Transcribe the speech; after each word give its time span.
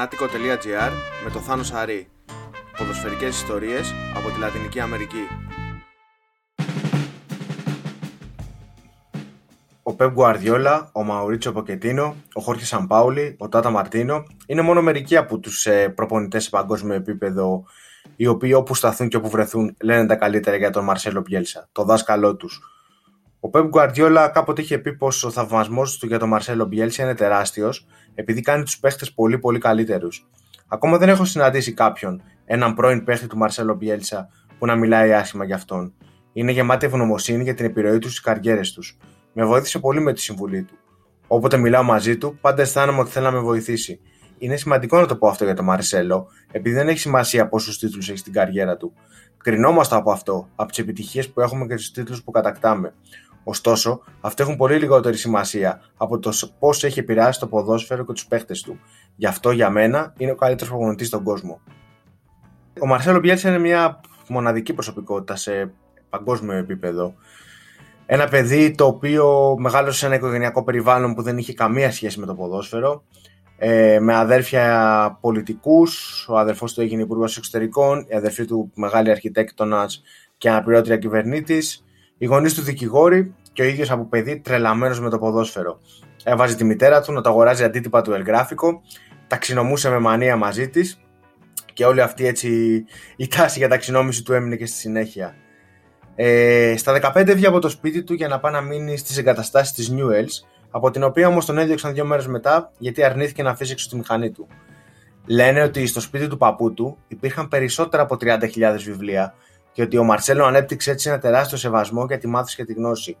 Fanatico.gr 0.00 0.90
με 1.24 1.30
το 1.32 1.38
Θάνο 1.38 1.62
Σαρή. 1.62 2.08
Ποδοσφαιρικές 2.78 3.36
ιστορίες 3.36 3.94
από 4.16 4.28
τη 4.28 4.40
Λατινική 4.40 4.80
Αμερική. 4.80 5.28
Ο 9.82 9.94
Πεπ 9.94 10.12
Γκουαρδιόλα, 10.12 10.90
ο 10.92 11.04
Μαουρίτσο 11.04 11.52
Ποκετίνο, 11.52 12.16
ο 12.34 12.40
Χόρχε 12.40 12.64
Σαμπάουλη, 12.64 13.36
ο 13.38 13.48
Τάτα 13.48 13.70
Μαρτίνο 13.70 14.22
είναι 14.46 14.62
μόνο 14.62 14.82
μερικοί 14.82 15.16
από 15.16 15.38
τους 15.38 15.66
ε, 15.66 15.88
προπονητές 15.88 16.44
σε 16.44 16.50
παγκόσμιο 16.50 16.94
επίπεδο 16.94 17.64
οι 18.16 18.26
οποίοι 18.26 18.52
όπου 18.54 18.74
σταθούν 18.74 19.08
και 19.08 19.16
όπου 19.16 19.28
βρεθούν 19.28 19.76
λένε 19.80 20.06
τα 20.06 20.16
καλύτερα 20.16 20.56
για 20.56 20.70
τον 20.70 20.84
Μαρσέλο 20.84 21.20
Μπιέλσα, 21.20 21.68
το 21.72 21.84
δάσκαλό 21.84 22.36
τους. 22.36 22.60
Ο 23.40 23.48
Πεπ 23.48 23.66
Γκουαρδιόλα 23.66 24.28
κάποτε 24.28 24.62
είχε 24.62 24.78
πει 24.78 24.96
πως 24.96 25.24
ο 25.24 25.30
θαυμασμός 25.30 25.98
του 25.98 26.06
για 26.06 26.18
τον 26.18 26.28
Μαρσέλο 26.28 26.64
Μπιέλσα 26.64 27.02
είναι 27.02 27.14
τεράστιος 27.14 27.86
επειδή 28.14 28.40
κάνει 28.40 28.62
τους 28.62 28.78
παίχτες 28.78 29.12
πολύ 29.12 29.38
πολύ 29.38 29.58
καλύτερους. 29.58 30.28
Ακόμα 30.68 30.98
δεν 30.98 31.08
έχω 31.08 31.24
συναντήσει 31.24 31.72
κάποιον, 31.74 32.22
έναν 32.44 32.74
πρώην 32.74 33.04
παίχτη 33.04 33.26
του 33.26 33.36
Μαρσέλο 33.36 33.74
Μπιέλσα, 33.74 34.28
που 34.58 34.66
να 34.66 34.76
μιλάει 34.76 35.12
άσχημα 35.12 35.44
για 35.44 35.54
αυτόν. 35.54 35.92
Είναι 36.32 36.52
γεμάτη 36.52 36.86
ευγνωμοσύνη 36.86 37.42
για 37.42 37.54
την 37.54 37.64
επιρροή 37.64 37.98
του 37.98 38.08
στις 38.08 38.20
καριέρες 38.20 38.72
τους. 38.72 38.98
Με 39.32 39.44
βοήθησε 39.44 39.78
πολύ 39.78 40.00
με 40.00 40.12
τη 40.12 40.20
συμβουλή 40.20 40.62
του. 40.62 40.74
Όποτε 41.26 41.56
μιλάω 41.56 41.82
μαζί 41.82 42.16
του, 42.16 42.38
πάντα 42.40 42.62
αισθάνομαι 42.62 43.00
ότι 43.00 43.10
θέλει 43.10 43.24
να 43.24 43.30
με 43.30 43.40
βοηθήσει. 43.40 44.00
Είναι 44.38 44.56
σημαντικό 44.56 45.00
να 45.00 45.06
το 45.06 45.16
πω 45.16 45.28
αυτό 45.28 45.44
για 45.44 45.54
τον 45.54 45.64
Μαρσέλο, 45.64 46.28
επειδή 46.52 46.74
δεν 46.74 46.88
έχει 46.88 46.98
σημασία 46.98 47.48
πόσους 47.48 47.78
τίτλους 47.78 48.08
έχει 48.08 48.18
στην 48.18 48.32
καριέρα 48.32 48.76
του. 48.76 48.92
Κρινόμαστε 49.36 49.96
από 49.96 50.10
αυτό, 50.10 50.48
από 50.54 50.68
τις 50.68 50.78
επιτυχίες 50.78 51.30
που 51.30 51.40
έχουμε 51.40 51.66
και 51.66 51.74
τους 51.74 51.90
τίτλους 51.90 52.22
που 52.22 52.30
κατακτάμε. 52.30 52.94
Ωστόσο, 53.44 54.00
αυτό 54.20 54.42
έχουν 54.42 54.56
πολύ 54.56 54.78
λιγότερη 54.78 55.16
σημασία 55.16 55.80
από 55.96 56.18
το 56.18 56.32
πώς 56.58 56.84
έχει 56.84 56.98
επηρεάσει 56.98 57.40
το 57.40 57.46
ποδόσφαιρο 57.46 58.04
και 58.04 58.12
τους 58.12 58.26
παίχτες 58.26 58.60
του. 58.62 58.80
Γι' 59.16 59.26
αυτό 59.26 59.50
για 59.50 59.70
μένα 59.70 60.12
είναι 60.16 60.30
ο 60.30 60.34
καλύτερος 60.34 60.72
προπονητής 60.72 61.06
στον 61.06 61.22
κόσμο. 61.22 61.60
Ο 62.80 62.86
Μαρσέλο 62.86 63.18
Μπιέλσα 63.18 63.48
είναι 63.48 63.58
μια 63.58 64.00
μοναδική 64.28 64.72
προσωπικότητα 64.72 65.36
σε 65.36 65.72
παγκόσμιο 66.10 66.56
επίπεδο. 66.56 67.14
Ένα 68.06 68.28
παιδί 68.28 68.70
το 68.70 68.86
οποίο 68.86 69.56
μεγάλωσε 69.58 69.98
σε 69.98 70.06
ένα 70.06 70.14
οικογενειακό 70.14 70.64
περιβάλλον 70.64 71.14
που 71.14 71.22
δεν 71.22 71.38
είχε 71.38 71.54
καμία 71.54 71.92
σχέση 71.92 72.20
με 72.20 72.26
το 72.26 72.34
ποδόσφαιρο, 72.34 73.04
ε, 73.56 73.98
με 74.00 74.14
αδέρφια 74.14 75.18
πολιτικούς, 75.20 76.26
ο 76.28 76.38
αδερφός 76.38 76.74
του 76.74 76.80
έγινε 76.80 77.02
υπουργός 77.02 77.36
εξωτερικών, 77.36 78.06
η 78.08 78.14
αδερφή 78.14 78.44
του 78.44 78.70
μεγάλη 78.74 79.10
αρχιτέκτονας 79.10 80.02
και 80.38 80.50
αναπληρώτρια 80.50 80.96
κυβερνήτης, 80.96 81.84
οι 82.20 82.26
γονείς 82.26 82.54
του 82.54 82.62
δικηγόροι 82.62 83.34
και 83.52 83.62
ο 83.62 83.64
ίδιος 83.64 83.90
από 83.90 84.04
παιδί 84.04 84.40
τρελαμένος 84.40 85.00
με 85.00 85.10
το 85.10 85.18
ποδόσφαιρο. 85.18 85.80
Έβαζε 86.24 86.54
τη 86.54 86.64
μητέρα 86.64 87.02
του 87.02 87.12
να 87.12 87.20
το 87.20 87.28
αγοράζει 87.28 87.64
αντίτυπα 87.64 88.02
του 88.02 88.12
ελγράφικο, 88.12 88.82
ταξινομούσε 89.26 89.90
με 89.90 89.98
μανία 89.98 90.36
μαζί 90.36 90.68
της 90.68 91.00
και 91.72 91.84
όλη 91.84 92.00
αυτή 92.00 92.26
έτσι 92.26 92.84
η 93.16 93.26
τάση 93.28 93.58
για 93.58 93.68
ταξινόμηση 93.68 94.22
του 94.22 94.32
έμεινε 94.32 94.56
και 94.56 94.66
στη 94.66 94.76
συνέχεια. 94.76 95.34
Ε, 96.14 96.74
στα 96.76 97.12
15 97.14 97.28
έβγε 97.28 97.46
από 97.46 97.58
το 97.58 97.68
σπίτι 97.68 98.02
του 98.02 98.14
για 98.14 98.28
να 98.28 98.40
πάει 98.40 98.52
να 98.52 98.60
μείνει 98.60 98.96
στις 98.96 99.18
εγκαταστάσεις 99.18 99.72
της 99.74 99.94
Newells, 99.94 100.46
από 100.70 100.90
την 100.90 101.02
οποία 101.02 101.28
όμως 101.28 101.46
τον 101.46 101.58
έδιωξαν 101.58 101.92
δύο 101.94 102.04
μέρες 102.04 102.26
μετά 102.26 102.70
γιατί 102.78 103.04
αρνήθηκε 103.04 103.42
να 103.42 103.50
αφήσει 103.50 103.72
έξω 103.72 103.88
τη 103.88 103.96
μηχανή 103.96 104.30
του. 104.30 104.46
Λένε 105.26 105.62
ότι 105.62 105.86
στο 105.86 106.00
σπίτι 106.00 106.28
του 106.28 106.36
παππού 106.36 106.74
του 106.74 106.98
υπήρχαν 107.08 107.48
περισσότερα 107.48 108.02
από 108.02 108.16
30.000 108.20 108.38
βιβλία 108.84 109.34
και 109.72 109.82
ότι 109.82 109.96
ο 109.96 110.04
Μαρσέλο 110.04 110.44
ανέπτυξε 110.44 110.90
έτσι 110.90 111.08
ένα 111.08 111.18
τεράστιο 111.18 111.58
σεβασμό 111.58 112.04
για 112.04 112.18
τη 112.18 112.26
μάθηση 112.26 112.56
και 112.56 112.64
τη 112.64 112.72
γνώση. 112.72 113.16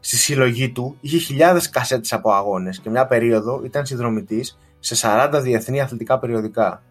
Στη 0.00 0.16
συλλογή 0.16 0.70
του 0.70 0.96
είχε 1.00 1.18
χιλιάδες 1.18 1.70
κασέτες 1.70 2.12
από 2.12 2.32
αγώνες 2.32 2.78
και 2.78 2.90
μια 2.90 3.06
περίοδο 3.06 3.60
ήταν 3.64 3.86
συνδρομητής 3.86 4.58
σε 4.78 5.08
40 5.34 5.40
διεθνή 5.42 5.80
αθλητικά 5.80 6.18
περιοδικά. 6.18 6.82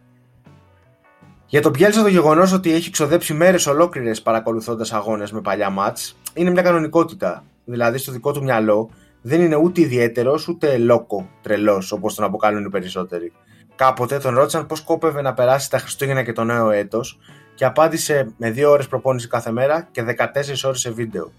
Για 1.46 1.62
τον 1.62 1.72
Πιέλσα 1.72 2.02
το 2.02 2.08
γεγονός 2.08 2.52
ότι 2.52 2.74
έχει 2.74 2.90
ξοδέψει 2.90 3.34
μέρες 3.34 3.68
ολόκληρες 3.68 4.22
παρακολουθώντας 4.22 4.94
αγώνες 4.94 5.31
με 5.31 5.42
παλιά 5.42 5.70
μάτς 5.70 6.18
είναι 6.34 6.50
μια 6.50 6.62
κανονικότητα. 6.62 7.44
Δηλαδή, 7.66 7.97
στο 7.97 8.12
δικό 8.12 8.31
του 8.31 8.44
μυαλό 8.44 8.90
δεν 9.22 9.42
είναι 9.42 9.56
ούτε 9.56 9.81
ιδιαίτερος 9.81 10.47
ούτε 10.47 10.78
λόκο, 10.78 11.30
τρελός, 11.42 11.92
όπως 11.92 12.16
τον 12.16 12.26
αποκαλούν 12.26 12.66
οι 12.66 12.70
περισσότεροι. 12.70 13.31
Κάποτε 13.76 14.18
τον 14.18 14.36
ρώτησαν 14.36 14.66
πώς 14.66 14.81
κόπευε 14.81 15.22
να 15.22 15.34
περάσει 15.34 15.70
τα 15.70 15.78
Χριστούγεννα 15.78 16.24
και 16.24 16.34
το 16.34 16.44
νέο 16.44 16.70
έτος 16.70 17.20
και 17.57 17.66
απάντησε 17.66 18.34
με 18.38 18.53
2 18.56 18.69
ώρες 18.69 18.88
προπόνηση 18.88 19.28
κάθε 19.28 19.51
μέρα 19.51 19.88
και 19.91 20.03
14 20.03 20.63
ώρες 20.63 20.79
σε 20.79 20.91
βίντεο. 20.91 21.31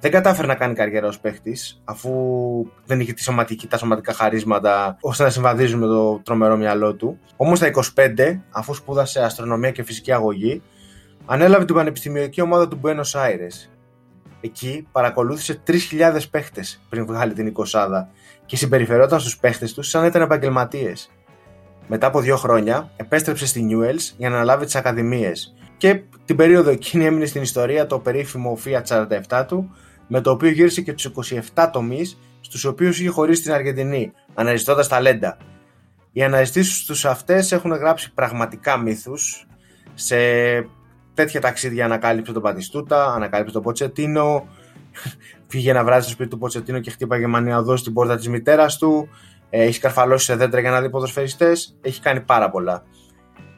Δεν 0.00 0.10
κατάφερε 0.10 0.46
να 0.46 0.54
κάνει 0.54 0.74
καριέρα 0.74 1.06
ως 1.06 1.18
παίχτης, 1.20 1.82
αφού 1.84 2.10
δεν 2.84 3.00
είχε 3.00 3.12
τη 3.12 3.22
σωματική, 3.22 3.66
τα 3.66 3.76
σωματικά 3.76 4.12
χαρίσματα 4.12 4.96
ώστε 5.00 5.22
να 5.22 5.30
συμβαδίζουν 5.30 5.78
με 5.80 5.86
το 5.86 6.20
τρομερό 6.24 6.56
μυαλό 6.56 6.94
του. 6.94 7.18
Όμως 7.36 7.58
στα 7.58 7.66
25, 7.66 8.40
αφού 8.50 8.74
σπούδασε 8.74 9.22
αστρονομία 9.22 9.70
και 9.70 9.82
φυσική 9.82 10.12
αγωγή, 10.12 10.62
ανέλαβε 11.26 11.64
την 11.64 11.74
πανεπιστημιακή 11.74 12.40
ομάδα 12.40 12.68
του 12.68 12.80
Buenos 12.82 13.12
Aires. 13.12 13.70
Εκεί 14.40 14.86
παρακολούθησε 14.92 15.62
3.000 15.66 16.20
παίχτες 16.30 16.80
πριν 16.88 17.06
βγάλει 17.06 17.32
την 17.32 17.46
20 17.46 18.08
και 18.46 18.56
συμπεριφερόταν 18.56 19.20
στους 19.20 19.38
παίχτες 19.38 19.74
τους 19.74 19.88
σαν 19.88 20.00
να 20.00 20.06
ήταν 20.06 20.22
επαγγελματίες. 20.22 21.10
Μετά 21.88 22.06
από 22.06 22.20
δύο 22.20 22.36
χρόνια, 22.36 22.90
επέστρεψε 22.96 23.46
στη 23.46 23.68
Newells 23.70 24.14
για 24.16 24.28
να 24.28 24.34
αναλάβει 24.34 24.64
τις 24.64 24.76
ακαδημίες 24.76 25.54
και 25.76 26.02
την 26.24 26.36
περίοδο 26.36 26.70
εκείνη 26.70 27.04
έμεινε 27.04 27.26
στην 27.26 27.42
ιστορία 27.42 27.86
το 27.86 27.98
περίφημο 27.98 28.58
Fiat 28.64 29.08
47 29.28 29.44
του, 29.46 29.70
με 30.06 30.20
το 30.20 30.30
οποίο 30.30 30.50
γύρισε 30.50 30.80
και 30.80 30.92
τους 30.92 31.10
27 31.54 31.68
τομείς 31.72 32.18
στους 32.40 32.64
οποίους 32.64 33.00
είχε 33.00 33.08
χωρίσει 33.08 33.42
την 33.42 33.52
Αργεντινή, 33.52 34.12
αναζητώντα 34.34 34.86
ταλέντα. 34.86 35.36
Οι 36.12 36.22
αναζητήσει 36.22 36.86
τους 36.86 37.04
αυτές 37.04 37.52
έχουν 37.52 37.70
γράψει 37.72 38.12
πραγματικά 38.12 38.76
μύθους. 38.76 39.46
Σε 39.94 40.16
τέτοια 41.14 41.40
ταξίδια 41.40 41.84
ανακάλυψε 41.84 42.32
τον 42.32 42.42
Πατιστούτα, 42.42 43.14
ανακάλυψε 43.14 43.52
τον 43.52 43.62
Ποτσετίνο, 43.62 44.48
πήγε 45.48 45.72
να 45.72 45.84
βράζει 45.84 46.02
στο 46.02 46.12
σπίτι 46.12 46.30
του 46.30 46.38
Ποτσετίνο 46.38 46.78
και 46.78 46.90
χτύπαγε 46.90 47.26
μανιαδό 47.26 47.76
στην 47.76 47.92
πόρτα 47.92 48.16
της 48.16 48.28
μητέρας 48.28 48.78
του. 48.78 49.08
Ε, 49.50 49.62
έχει 49.62 49.80
καρφαλώσει 49.80 50.24
σε 50.24 50.36
δέντρα 50.36 50.60
για 50.60 50.70
να 50.70 50.80
δει 50.80 50.90
ποδοσφαιριστές. 50.90 51.76
Έχει 51.80 52.00
κάνει 52.00 52.20
πάρα 52.20 52.50
πολλά. 52.50 52.82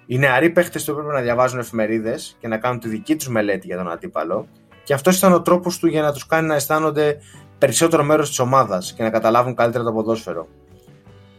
Οι 0.07 0.19
νεαροί 0.19 0.51
παίχτες 0.51 0.85
του 0.85 0.91
έπρεπε 0.91 1.13
να 1.13 1.21
διαβάζουν 1.21 1.59
εφημερίδες 1.59 2.37
και 2.41 2.49
να 2.49 2.59
κάνουν 2.59 2.81
τη 2.81 2.89
δική 2.89 3.17
τους 3.17 3.29
μελέτη 3.29 3.67
για 3.67 3.77
τον 3.77 3.91
αντίπαλο. 3.91 4.49
Και 4.85 4.95
αυτός 4.95 5.19
ήταν 5.19 5.33
ο 5.33 5.43
τρόπος 5.43 5.79
του 5.79 5.87
για 5.87 6.03
να 6.03 6.13
τους 6.13 6.27
κάνει 6.27 6.47
να 6.47 6.55
αισθάνονται 6.55 7.21
περισσότερο 7.59 8.05
μέρος 8.05 8.29
της 8.29 8.39
ομάδας 8.39 8.93
και 8.93 9.03
να 9.03 9.11
καταλάβουν 9.11 9.55
καλύτερα 9.55 9.85
το 9.85 9.93
ποδόσφαιρο. 9.93 10.49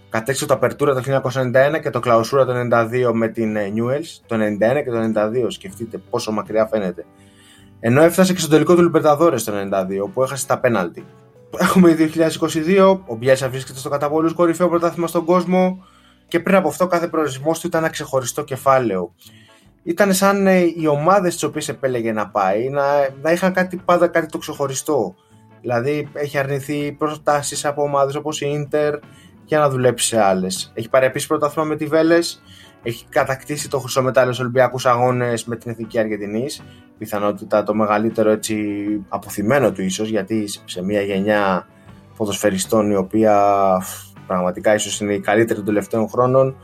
Κατέξε 0.09 0.45
το 0.45 0.53
Απερτούρα 0.53 0.93
το 0.93 1.21
1991 1.33 1.79
και 1.81 1.89
το 1.89 1.99
Κλαουσούρα 1.99 2.45
το 2.45 2.53
1992 2.71 3.11
με 3.13 3.27
την 3.27 3.55
ε, 3.55 3.73
Newells, 3.75 4.21
το 4.25 4.35
1991 4.35 4.83
και 4.83 4.91
το 4.91 5.11
1992. 5.15 5.45
Σκεφτείτε 5.47 5.97
πόσο 6.09 6.31
μακριά 6.31 6.65
φαίνεται. 6.65 7.05
Ενώ 7.79 8.01
έφτασε 8.01 8.33
και 8.33 8.39
στο 8.39 8.49
τελικό 8.49 8.75
του 8.75 8.81
Λιμπερταδόρες 8.81 9.43
το 9.43 9.53
1992, 9.71 10.11
που 10.13 10.23
έχασε 10.23 10.47
τα 10.47 10.59
πέναλτι. 10.59 11.05
Έχουμε 11.57 11.95
2022, 12.77 12.99
ο 13.05 13.15
Μπιέλσα 13.15 13.49
βρίσκεται 13.49 13.79
στο 13.79 13.89
κατά 13.89 14.09
κορυφαίο 14.35 14.69
πρωτάθλημα 14.69 15.07
στον 15.07 15.25
κόσμο 15.25 15.85
και 16.27 16.39
πριν 16.39 16.55
από 16.55 16.67
αυτό 16.67 16.87
κάθε 16.87 17.07
προορισμό 17.07 17.51
του 17.51 17.67
ήταν 17.67 17.81
ένα 17.83 17.91
ξεχωριστό 17.91 18.43
κεφάλαιο 18.43 19.13
ήταν 19.83 20.13
σαν 20.13 20.47
ε, 20.47 20.59
οι 20.59 20.87
ομάδες 20.87 21.33
τις 21.33 21.43
οποίες 21.43 21.69
επέλεγε 21.69 22.11
να 22.11 22.27
πάει 22.29 22.69
να, 22.69 22.83
να 23.21 23.31
είχαν 23.31 23.53
κάτι, 23.53 23.77
πάντα 23.85 24.07
κάτι 24.07 24.27
το 24.27 24.37
ξεχωριστό. 24.37 25.15
Δηλαδή 25.61 26.09
έχει 26.13 26.37
αρνηθεί 26.37 26.91
προτάσεις 26.91 27.65
από 27.65 27.83
ομάδες 27.83 28.15
όπως 28.15 28.41
η 28.41 28.49
Ίντερ 28.53 28.99
για 29.45 29.59
να 29.59 29.69
δουλέψει 29.69 30.07
σε 30.07 30.21
άλλες. 30.21 30.71
Έχει 30.73 30.89
πάρει 30.89 31.05
επίσης 31.05 31.27
πρωτάθλημα 31.27 31.67
με 31.67 31.75
τη 31.75 31.85
Βέλες, 31.85 32.41
έχει 32.83 33.05
κατακτήσει 33.09 33.69
το 33.69 33.79
χρυσό 33.79 34.01
μετάλλιο 34.01 34.31
στους 34.31 34.43
Ολυμπιακούς 34.43 34.85
Αγώνες 34.85 35.45
με 35.45 35.55
την 35.55 35.71
Εθνική 35.71 35.99
Αργεντινής. 35.99 36.61
Πιθανότητα 36.97 37.63
το 37.63 37.73
μεγαλύτερο 37.73 38.29
έτσι 38.29 38.55
αποθυμένο 39.09 39.71
του 39.71 39.81
ίσως, 39.81 40.09
γιατί 40.09 40.47
σε 40.65 40.83
μια 40.83 41.01
γενιά 41.01 41.67
ποδοσφαιριστών 42.17 42.91
η 42.91 42.95
οποία 42.95 43.57
πραγματικά 44.27 44.73
ίσως 44.73 44.99
είναι 44.99 45.13
η 45.13 45.19
καλύτερη 45.19 45.55
των 45.55 45.65
τελευταίων 45.65 46.09
χρόνων 46.09 46.55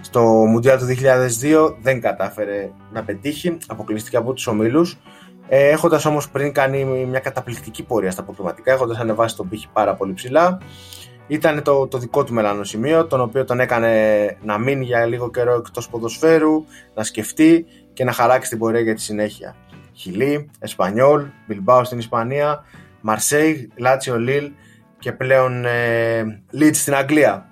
στο 0.00 0.22
Μουντιάλ 0.22 0.78
του 0.78 0.86
2002 0.86 1.74
δεν 1.80 2.00
κατάφερε 2.00 2.70
να 2.92 3.02
πετύχει, 3.04 3.56
αποκλειστικά 3.66 4.18
από 4.18 4.32
τους 4.32 4.46
ομίλους. 4.46 4.98
Ε, 5.48 5.68
έχοντας 5.68 6.04
όμως 6.04 6.30
πριν 6.30 6.52
κάνει 6.52 6.84
μια 6.84 7.20
καταπληκτική 7.20 7.82
πορεία 7.82 8.10
στα 8.10 8.20
αποκλειματικά, 8.20 8.72
έχοντας 8.72 8.98
ανεβάσει 8.98 9.36
τον 9.36 9.48
πύχη 9.48 9.68
πάρα 9.72 9.94
πολύ 9.94 10.12
ψηλά, 10.12 10.58
ήταν 11.26 11.62
το, 11.62 11.86
το 11.86 11.98
δικό 11.98 12.24
του 12.24 12.32
μελάνο 12.32 12.64
σημείο, 12.64 13.06
τον 13.06 13.20
οποίο 13.20 13.44
τον 13.44 13.60
έκανε 13.60 14.36
να 14.42 14.58
μείνει 14.58 14.84
για 14.84 15.06
λίγο 15.06 15.30
καιρό 15.30 15.54
εκτός 15.54 15.88
ποδοσφαίρου, 15.88 16.64
να 16.94 17.04
σκεφτεί 17.04 17.66
και 17.92 18.04
να 18.04 18.12
χαράξει 18.12 18.48
την 18.48 18.58
πορεία 18.58 18.80
για 18.80 18.94
τη 18.94 19.00
συνέχεια. 19.00 19.56
Χιλή, 19.92 20.50
Εσπανιόλ, 20.58 21.24
Μπιλμπάου 21.46 21.84
στην 21.84 21.98
Ισπανία, 21.98 22.64
Μαρσέη, 23.00 23.70
Λάτσιο 23.76 24.18
Λίλ 24.18 24.50
και 24.98 25.12
πλέον 25.12 25.64
ε, 25.64 26.42
στην 26.72 26.94
Αγγλία. 26.94 27.46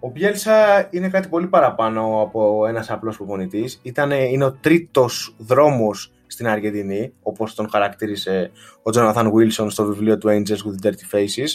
Ο 0.00 0.10
Μπιέλσα 0.10 0.88
είναι 0.90 1.08
κάτι 1.08 1.28
πολύ 1.28 1.46
παραπάνω 1.46 2.20
από 2.22 2.66
ένας 2.66 2.90
απλός 2.90 3.16
προπονητής. 3.16 3.80
Είναι 4.30 4.44
ο 4.44 4.52
τρίτος 4.52 5.34
δρόμος 5.38 6.13
στην 6.34 6.48
Αργεντινή, 6.48 7.12
όπως 7.22 7.54
τον 7.54 7.68
χαρακτήρισε 7.70 8.50
ο 8.82 8.90
Jonathan 8.94 9.32
Wilson 9.32 9.66
στο 9.68 9.84
βιβλίο 9.84 10.18
του 10.18 10.28
Angels 10.28 10.50
with 10.50 10.86
Dirty 10.86 11.14
Faces, 11.14 11.48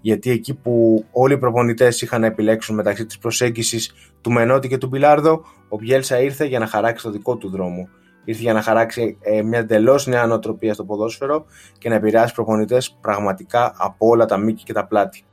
γιατί 0.00 0.30
εκεί 0.30 0.54
που 0.54 1.04
όλοι 1.12 1.34
οι 1.34 1.38
προπονητές 1.38 2.02
είχαν 2.02 2.20
να 2.20 2.26
επιλέξουν 2.26 2.74
μεταξύ 2.74 3.06
της 3.06 3.18
προσέγγισης 3.18 3.92
του 4.20 4.32
Μενότη 4.32 4.68
και 4.68 4.78
του 4.78 4.86
Μπιλάρδο, 4.86 5.44
ο 5.68 5.76
Μπιέλσα 5.76 6.20
ήρθε 6.20 6.44
για 6.44 6.58
να 6.58 6.66
χαράξει 6.66 7.04
το 7.04 7.10
δικό 7.10 7.36
του 7.36 7.50
δρόμο. 7.50 7.88
Ήρθε 8.24 8.42
για 8.42 8.52
να 8.52 8.62
χαράξει 8.62 9.18
ε, 9.20 9.42
μια 9.42 9.58
εντελώς 9.58 10.06
νέα 10.06 10.26
νοοτροπία 10.26 10.74
στο 10.74 10.84
ποδόσφαιρο 10.84 11.46
και 11.78 11.88
να 11.88 11.94
επηρεάσει 11.94 12.34
προπονητές 12.34 12.98
πραγματικά 13.00 13.74
από 13.78 14.08
όλα 14.08 14.24
τα 14.24 14.36
μήκη 14.36 14.64
και 14.64 14.72
τα 14.72 14.86
πλάτη. 14.86 15.24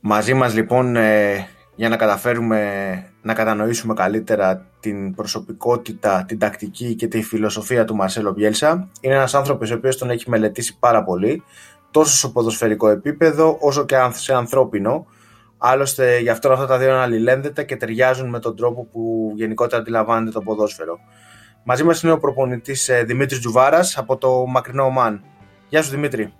Μαζί 0.00 0.34
μας 0.34 0.54
λοιπόν 0.54 0.96
ε, 0.96 1.46
για 1.74 1.88
να 1.88 1.96
καταφέρουμε 1.96 2.60
να 3.22 3.34
κατανοήσουμε 3.34 3.94
καλύτερα 3.94 4.66
την 4.80 5.14
προσωπικότητα, 5.14 6.24
την 6.28 6.38
τακτική 6.38 6.94
και 6.94 7.06
τη 7.06 7.22
φιλοσοφία 7.22 7.84
του 7.84 7.96
Μαρσέλο 7.96 8.32
Μπιέλσα. 8.32 8.88
Είναι 9.00 9.14
ένας 9.14 9.34
άνθρωπος 9.34 9.70
ο 9.70 9.74
οποίος 9.74 9.96
τον 9.96 10.10
έχει 10.10 10.30
μελετήσει 10.30 10.76
πάρα 10.78 11.04
πολύ, 11.04 11.42
τόσο 11.90 12.16
σε 12.16 12.28
ποδοσφαιρικό 12.28 12.88
επίπεδο 12.88 13.56
όσο 13.60 13.84
και 13.84 13.96
σε 14.10 14.34
ανθρώπινο. 14.34 15.06
Άλλωστε 15.58 16.18
γι' 16.18 16.28
αυτό 16.28 16.52
αυτά 16.52 16.66
τα 16.66 16.78
δύο 16.78 16.98
αλληλένδεται 16.98 17.64
και 17.64 17.76
ταιριάζουν 17.76 18.28
με 18.28 18.38
τον 18.38 18.56
τρόπο 18.56 18.84
που 18.92 19.32
γενικότερα 19.34 19.80
αντιλαμβάνεται 19.80 20.30
το 20.30 20.40
ποδόσφαιρο. 20.40 20.98
Μαζί 21.64 21.84
μας 21.84 22.02
είναι 22.02 22.12
ο 22.12 22.18
προπονητής 22.18 22.88
ε, 22.88 23.02
Δημήτρης 23.04 23.38
Τζουβάρας 23.38 23.98
από 23.98 24.16
το 24.16 24.46
μακρινό 24.46 24.84
Ομάν. 24.84 25.24
Γεια 25.68 25.82
σου 25.82 25.90
Δημήτρη. 25.90 26.32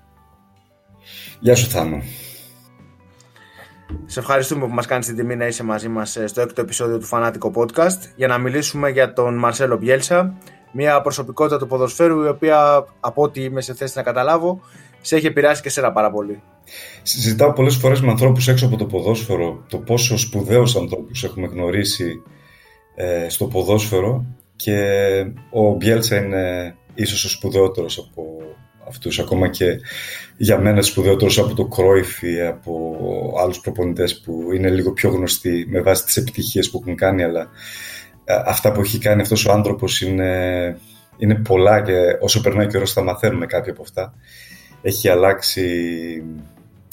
Γεια 1.41 1.57
σου 1.57 1.71
Θάνο. 1.71 2.03
Σε 4.07 4.21
ευχαριστούμε 4.21 4.67
που 4.67 4.75
μας 4.75 4.87
κάνεις 4.87 5.07
την 5.07 5.17
τιμή 5.17 5.37
να 5.37 5.47
είσαι 5.47 5.65
μαζί 5.65 5.89
μας 5.89 6.17
ε, 6.17 6.27
στο 6.27 6.41
έκτο 6.41 6.61
επεισόδιο 6.61 6.99
του 6.99 7.07
Φανάτικο 7.07 7.53
Podcast 7.55 7.99
για 8.17 8.27
να 8.27 8.39
μιλήσουμε 8.39 8.91
για 8.91 9.13
τον 9.13 9.39
Μαρσέλο 9.39 9.77
Μπιέλσα, 9.77 10.35
μια 10.73 11.01
προσωπικότητα 11.01 11.59
του 11.59 11.67
ποδοσφαίρου 11.67 12.23
η 12.23 12.29
οποία 12.29 12.87
από 13.01 13.23
ό,τι 13.23 13.43
είμαι 13.43 13.61
σε 13.61 13.75
θέση 13.75 13.93
να 13.97 14.03
καταλάβω 14.03 14.61
σε 15.01 15.17
έχει 15.17 15.27
επηρεάσει 15.27 15.63
και 15.63 15.69
σένα 15.69 15.93
πάρα 15.93 16.11
πολύ. 16.11 16.43
Συζητάω 17.03 17.53
πολλές 17.53 17.77
φορές 17.77 18.01
με 18.01 18.11
ανθρώπους 18.11 18.49
έξω 18.49 18.67
από 18.67 18.77
το 18.77 18.87
ποδόσφαιρο 18.87 19.65
το 19.69 19.79
πόσο 19.79 20.19
σπουδαίους 20.19 20.77
ανθρώπους 20.77 21.25
έχουμε 21.25 21.47
γνωρίσει 21.47 22.23
ε, 22.95 23.29
στο 23.29 23.47
ποδόσφαιρο 23.47 24.25
και 24.57 24.77
ο 25.51 25.75
Μπιέλσα 25.75 26.17
είναι 26.17 26.75
ίσως 26.95 27.25
ο 27.25 27.29
σπουδαιότερος 27.29 27.99
από 27.99 28.23
αυτούς 28.91 29.19
ακόμα 29.19 29.49
και 29.49 29.81
για 30.37 30.59
μένα 30.59 30.83
σπουδαιότερος 30.83 31.39
από 31.39 31.55
το 31.55 31.65
Κρόιφ 31.65 32.23
ή 32.23 32.41
από 32.41 32.97
άλλους 33.43 33.61
προπονητές 33.61 34.21
που 34.21 34.53
είναι 34.55 34.71
λίγο 34.71 34.93
πιο 34.93 35.11
γνωστοί 35.11 35.67
με 35.69 35.81
βάση 35.81 36.05
τις 36.05 36.17
επιτυχίες 36.17 36.71
που 36.71 36.79
έχουν 36.83 36.97
κάνει 36.97 37.23
αλλά 37.23 37.49
ε, 38.25 38.35
αυτά 38.47 38.73
που 38.73 38.81
έχει 38.81 38.99
κάνει 38.99 39.21
αυτός 39.21 39.47
ο 39.47 39.53
άνθρωπος 39.53 40.01
είναι, 40.01 40.77
είναι 41.17 41.35
πολλά 41.35 41.83
και 41.83 41.93
όσο 42.21 42.41
περνάει 42.41 42.67
ο 42.67 42.69
καιρός 42.69 42.93
θα 42.93 43.03
μαθαίνουμε 43.03 43.47
κάποια 43.47 43.73
από 43.73 43.83
αυτά 43.83 44.15
έχει 44.83 45.09
αλλάξει 45.09 45.67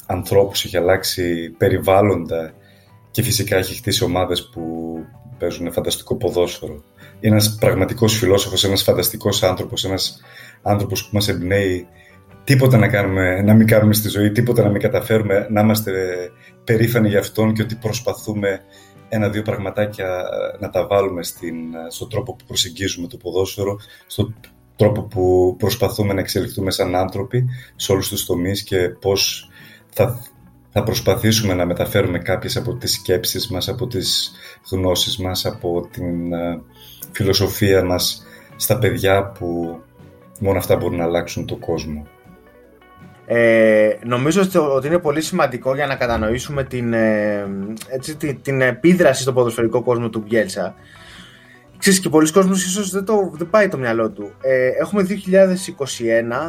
ανθρώπους, 0.06 0.66
έχει 0.66 0.78
αλλάξει 0.78 1.50
περιβάλλοντα 1.58 2.54
και 3.12 3.22
φυσικά 3.22 3.58
έχει 3.58 3.76
χτίσει 3.76 4.04
ομάδες 4.04 4.50
που 4.50 4.96
παίζουν 5.38 5.72
φανταστικό 5.72 6.16
ποδόσφαιρο. 6.16 6.84
Είναι 7.20 7.34
ένας 7.34 7.56
πραγματικός 7.60 8.18
φιλόσοφος, 8.18 8.64
ένας 8.64 8.84
φανταστικός 8.84 9.44
άνθρωπος, 9.44 9.86
ένας 9.86 10.22
άνθρωπος 10.68 11.04
που 11.04 11.10
μας 11.12 11.28
εμπνέει 11.28 11.88
τίποτα 12.44 12.78
να, 12.78 12.88
κάνουμε, 12.88 13.42
να 13.42 13.54
μην 13.54 13.68
κάνουμε 13.68 13.94
στη 13.94 14.10
ζωή, 14.10 14.32
τίποτα 14.32 14.64
να 14.64 14.70
μην 14.70 14.82
καταφέρουμε, 14.82 15.48
να 15.50 15.62
είμαστε 15.62 15.92
περήφανοι 16.64 17.10
για 17.10 17.20
αυτόν 17.20 17.54
και 17.54 17.62
ότι 17.62 17.76
προσπαθούμε 17.76 18.62
ένα-δύο 19.10 19.42
πραγματάκια 19.42 20.24
να 20.60 20.70
τα 20.70 20.88
βάλουμε 20.88 21.24
στην, 21.24 21.56
στον 21.90 22.10
τρόπο 22.10 22.36
που 22.36 22.46
προσεγγίζουμε 22.48 23.08
το 23.08 23.18
ποδόσφαιρο, 23.18 23.80
στον 24.08 24.36
τρόπο 24.76 25.02
που 25.02 25.56
προσπαθούμε 25.60 26.14
να 26.14 26.20
εξελιχθούμε 26.20 26.72
σαν 26.72 26.96
άνθρωποι 26.96 27.46
σε 27.76 27.92
όλους 27.92 28.10
τους 28.10 28.26
τομείς 28.26 28.64
και 28.64 28.90
πώς 28.90 29.50
θα, 29.90 30.20
θα 30.70 30.84
προσπαθήσουμε 30.84 31.54
να 31.54 31.66
μεταφέρουμε 31.66 32.20
κάποιες 32.20 32.58
από 32.58 32.76
τις 32.76 32.92
σκέψεις 32.94 33.48
μας, 33.48 33.68
από 33.68 33.88
τις 33.88 34.32
γνώσεις 34.72 35.18
μας, 35.18 35.46
από 35.46 35.88
την 35.92 36.34
ε, 36.34 36.62
φιλοσοφία 37.12 37.84
μας 37.84 38.26
στα 38.56 38.80
παιδιά 38.80 39.32
που 39.32 39.80
μόνο 40.40 40.58
αυτά 40.58 40.76
μπορούν 40.76 40.98
να 40.98 41.04
αλλάξουν 41.04 41.46
τον 41.46 41.60
κόσμο. 41.60 42.08
Ε, 43.30 43.98
νομίζω 44.04 44.42
ότι 44.76 44.88
είναι 44.88 45.00
πολύ 45.00 45.22
σημαντικό 45.22 45.76
για 45.76 45.88
να 45.88 45.96
κατανοήσουμε 45.96 46.64
την, 46.64 46.94
ε, 46.94 47.48
έτσι, 47.90 48.16
την, 48.16 48.42
την 48.42 48.62
επίδραση 48.62 49.22
στο 49.22 49.34
ποδοσφαιρικό 49.34 49.84
κόσμο 49.84 50.10
του 50.10 50.24
Μπιέλσα. 50.28 50.76
Ξέρεις 51.78 52.00
και 52.00 52.10
πολλοί 52.10 52.32
κόσμος 52.32 52.66
ίσως 52.66 52.90
δεν, 52.90 53.06
το, 53.06 53.32
δεν 53.34 53.50
πάει 53.50 53.68
το 53.68 53.78
μυαλό 53.78 54.10
του. 54.10 54.32
Ε, 54.42 54.68
έχουμε 54.68 55.06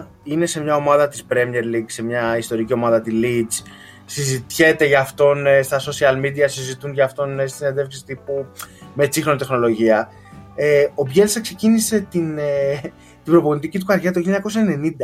2021, 0.00 0.06
είναι 0.22 0.46
σε 0.46 0.62
μια 0.62 0.74
ομάδα 0.74 1.08
της 1.08 1.26
Premier 1.32 1.74
League, 1.74 1.86
σε 1.86 2.02
μια 2.02 2.36
ιστορική 2.36 2.72
ομάδα 2.72 3.00
της 3.00 3.12
Leeds, 3.22 3.66
συζητιέται 4.04 4.84
για 4.84 5.00
αυτόν 5.00 5.46
ε, 5.46 5.62
στα 5.62 5.80
social 5.80 6.24
media, 6.24 6.44
συζητούν 6.46 6.92
για 6.92 7.04
αυτόν 7.04 7.40
ε, 7.40 7.46
στις 7.46 7.58
συνεντεύξεις 7.58 8.04
τύπου 8.04 8.46
με 8.94 9.06
τσίχρονη 9.06 9.38
τεχνολογία. 9.38 10.08
Ε, 10.54 10.86
ο 10.94 11.02
Μπιέλσα 11.02 11.40
ξεκίνησε 11.40 12.06
την, 12.10 12.38
ε, 12.38 12.80
την 13.28 13.40
προπονητική 13.40 13.78
του 13.78 13.84
καριέρα 13.84 14.12
το 14.12 14.50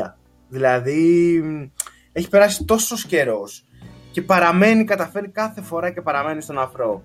1990. 0.06 0.14
Δηλαδή 0.48 1.42
έχει 2.12 2.28
περάσει 2.28 2.64
τόσος 2.64 3.06
καιρός 3.06 3.64
και 4.10 4.22
παραμένει, 4.22 4.84
καταφέρει 4.84 5.28
κάθε 5.28 5.60
φορά 5.60 5.90
και 5.90 6.00
παραμένει 6.00 6.42
στον 6.42 6.58
αφρό. 6.58 7.02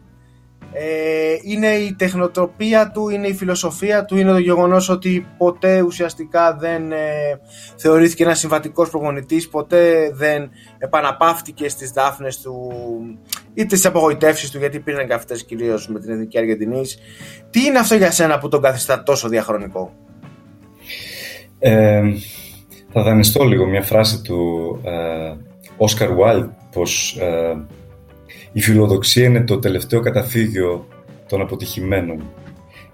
Ε, 0.72 1.36
είναι 1.44 1.68
η 1.68 1.94
τεχνοτροπία 1.94 2.92
του, 2.92 3.10
είναι 3.10 3.28
η 3.28 3.34
φιλοσοφία 3.34 4.06
του, 4.06 4.18
είναι 4.18 4.32
το 4.32 4.38
γεγονός 4.38 4.90
ότι 4.90 5.28
ποτέ 5.38 5.82
ουσιαστικά 5.82 6.56
δεν 6.56 6.92
ε, 6.92 7.40
θεωρήθηκε 7.76 8.24
ένας 8.24 8.40
συμβατικός 8.40 8.90
προπονητής, 8.90 9.50
ποτέ 9.50 10.12
δεν 10.14 10.50
επαναπαύτηκε 10.78 11.70
στις 11.70 11.92
δάφνες 11.92 12.42
του 12.42 12.72
είτε 13.54 13.76
στις 13.76 13.86
απογοητεύσεις 13.86 14.52
του, 14.52 14.58
γιατί 14.58 14.78
υπήρχαν 14.78 15.08
και 15.08 15.14
αυτές 15.14 15.46
κυρίως 15.46 15.88
με 15.88 16.00
την 16.00 16.12
Εθνική 16.12 16.38
Αργεντινής. 16.38 16.98
Τι 17.50 17.66
είναι 17.66 17.80
αυτό 17.80 17.96
για 17.96 18.12
σένα 18.12 18.40
που 18.40 18.48
τον 18.48 18.62
καθιστά 18.62 19.04
τόσο 19.04 19.28
διαχρονικό; 19.28 19.94
Ε, 21.60 22.02
θα 22.92 23.04
δανειστώ 23.04 23.44
λίγο 23.44 23.66
μια 23.66 23.82
φράση 23.82 24.22
του 24.22 24.82
Όσκαρ 25.78 26.14
Βάιλ 26.14 26.46
πως 26.72 27.18
ε, 27.20 27.66
η 28.52 28.62
φιλοδοξία 28.62 29.26
είναι 29.26 29.44
το 29.44 29.60
τελευταίο 29.60 30.00
καταφύγιο 30.00 30.88
των 31.28 31.42
αποτυχημένων. 31.42 32.24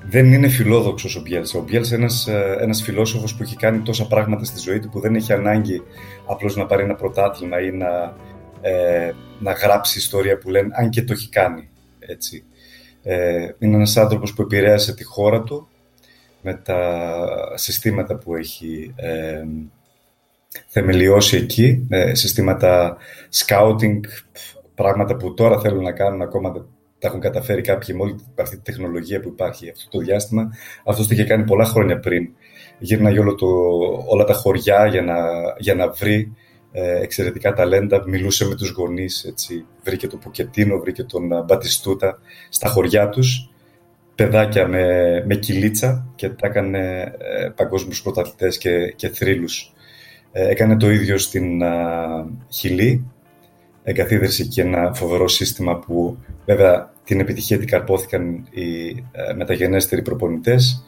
Δεν 0.07 0.33
είναι 0.33 0.47
φιλόδοξος 0.47 1.15
ο 1.15 1.21
Μπιέλσα. 1.21 1.59
Ο 1.59 1.61
Μπιέλσα 1.61 1.95
είναι 1.95 2.03
ένας, 2.03 2.27
ε, 2.27 2.57
ένας 2.59 2.81
φιλόσοφος 2.81 3.35
που 3.35 3.43
έχει 3.43 3.55
κάνει 3.55 3.79
τόσα 3.79 4.07
πράγματα 4.07 4.43
στη 4.43 4.59
ζωή 4.59 4.79
του 4.79 4.89
που 4.89 4.99
δεν 4.99 5.15
έχει 5.15 5.33
ανάγκη 5.33 5.81
απλώς 6.25 6.55
να 6.55 6.65
πάρει 6.65 6.83
ένα 6.83 6.95
πρωτάθλημα 6.95 7.61
ή 7.61 7.71
να, 7.71 8.15
ε, 8.61 9.11
να 9.39 9.51
γράψει 9.51 9.97
ιστορία 9.97 10.37
που 10.37 10.49
λένε, 10.49 10.69
αν 10.71 10.89
και 10.89 11.03
το 11.03 11.13
έχει 11.13 11.29
κάνει. 11.29 11.69
Έτσι. 11.99 12.43
Ε, 13.03 13.47
είναι 13.59 13.75
ένας 13.75 13.97
άνθρωπος 13.97 14.33
που 14.33 14.41
επηρέασε 14.41 14.93
τη 14.93 15.03
χώρα 15.03 15.41
του 15.41 15.67
με 16.45 16.53
τα 16.53 17.11
συστήματα 17.55 18.17
που 18.17 18.35
έχει 18.35 18.93
ε, 18.95 19.43
θεμελιώσει 20.67 21.37
εκεί, 21.37 21.87
ε, 21.89 22.15
συστήματα 22.15 22.97
scouting, 23.33 23.99
πράγματα 24.75 25.15
που 25.15 25.33
τώρα 25.33 25.59
θέλουν 25.59 25.83
να 25.83 25.91
κάνουν 25.91 26.21
ακόμα 26.21 26.51
δεν 26.51 26.65
τα 26.99 27.07
έχουν 27.07 27.19
καταφέρει 27.19 27.61
κάποιοι 27.61 27.95
με 27.97 28.03
όλη 28.03 28.15
αυτή 28.39 28.55
τη 28.55 28.61
τεχνολογία 28.61 29.19
που 29.19 29.27
υπάρχει 29.27 29.69
αυτό 29.69 29.89
το 29.89 29.99
διάστημα. 29.99 30.49
Αυτό 30.85 31.01
το 31.01 31.09
είχε 31.11 31.23
κάνει 31.23 31.43
πολλά 31.43 31.65
χρόνια 31.65 31.99
πριν. 31.99 32.29
Γύρναγε 32.79 33.19
όλο 33.19 33.35
το, 33.35 33.47
όλα 34.07 34.23
τα 34.23 34.33
χωριά 34.33 34.85
για 34.85 35.01
να, 35.01 35.15
για 35.57 35.75
να 35.75 35.89
βρει 35.89 36.33
ε, 36.71 37.01
εξαιρετικά 37.01 37.53
ταλέντα. 37.53 38.03
Μιλούσε 38.07 38.45
με 38.45 38.55
τους 38.55 38.69
γονείς, 38.69 39.23
έτσι. 39.23 39.65
βρήκε 39.83 40.07
τον 40.07 40.19
Ποκετίνο, 40.19 40.79
βρήκε 40.79 41.03
τον 41.03 41.31
ε, 41.31 41.41
Μπατιστούτα 41.41 42.19
στα 42.49 42.69
χωριά 42.69 43.09
τους. 43.09 43.49
Παιδάκια 44.15 44.67
με, 44.67 45.23
με 45.27 45.35
κυλίτσα 45.35 46.07
και 46.15 46.29
τα 46.29 46.47
έκανε 46.47 47.13
ε, 47.17 47.49
παγκόσμιους 47.55 48.01
πρωταθλητές 48.01 48.57
και, 48.57 48.93
και 48.95 49.09
θρύλους 49.09 49.73
ε, 50.31 50.49
έκανε 50.49 50.77
το 50.77 50.91
ίδιο 50.91 51.17
στην 51.17 51.61
Χιλή. 52.49 53.05
Εγκαθίδρυσε 53.83 54.43
και 54.43 54.61
ένα 54.61 54.93
φοβερό 54.93 55.27
σύστημα 55.27 55.79
που 55.79 56.17
βέβαια 56.45 56.93
την 57.03 57.19
επιτυχία 57.19 57.57
την 57.57 57.67
καρπόθηκαν 57.67 58.47
οι 58.49 58.87
ε, 59.11 59.33
μεταγενέστεροι 59.33 60.01
προπονητές. 60.01 60.85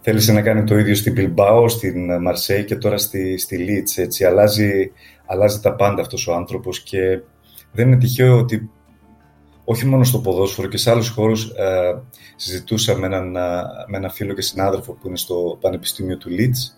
Θέλησε 0.00 0.32
να 0.32 0.42
κάνει 0.42 0.64
το 0.64 0.78
ίδιο 0.78 0.94
στην 0.94 1.14
Bilbao, 1.16 1.64
στην 1.68 2.22
Μαρσέη 2.22 2.64
και 2.64 2.76
τώρα 2.76 2.98
στη, 2.98 3.38
στη 3.38 3.56
Λίτς. 3.56 3.98
Έτσι. 3.98 4.24
Αλλάζει, 4.24 4.92
αλλάζει 5.26 5.60
τα 5.60 5.74
πάντα 5.74 6.00
αυτός 6.00 6.26
ο 6.26 6.34
άνθρωπος 6.34 6.82
και 6.82 7.20
δεν 7.72 7.86
είναι 7.86 7.98
τυχαίο 7.98 8.38
ότι 8.38 8.70
όχι 9.64 9.86
μόνο 9.86 10.04
στο 10.04 10.18
ποδόσφαιρο 10.18 10.68
και 10.68 10.76
σε 10.76 10.90
άλλους 10.90 11.08
χώρους 11.08 11.44
ε, 11.44 12.02
συζητούσα 12.36 12.96
με 12.96 13.06
έναν, 13.06 13.30
με 13.86 13.96
ένα 13.96 14.08
φίλο 14.08 14.34
και 14.34 14.42
συνάδελφο 14.42 14.92
που 14.92 15.08
είναι 15.08 15.16
στο 15.16 15.58
Πανεπιστήμιο 15.60 16.16
του 16.16 16.28
Λίτς 16.28 16.76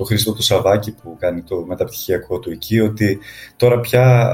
το 0.00 0.06
Χρήστο 0.06 0.32
του 0.32 0.42
Σαββάκη 0.42 0.94
που 0.94 1.16
κάνει 1.18 1.42
το 1.42 1.64
μεταπτυχιακό 1.66 2.38
του 2.38 2.50
εκεί, 2.50 2.80
ότι 2.80 3.18
τώρα 3.56 3.80
πια 3.80 4.28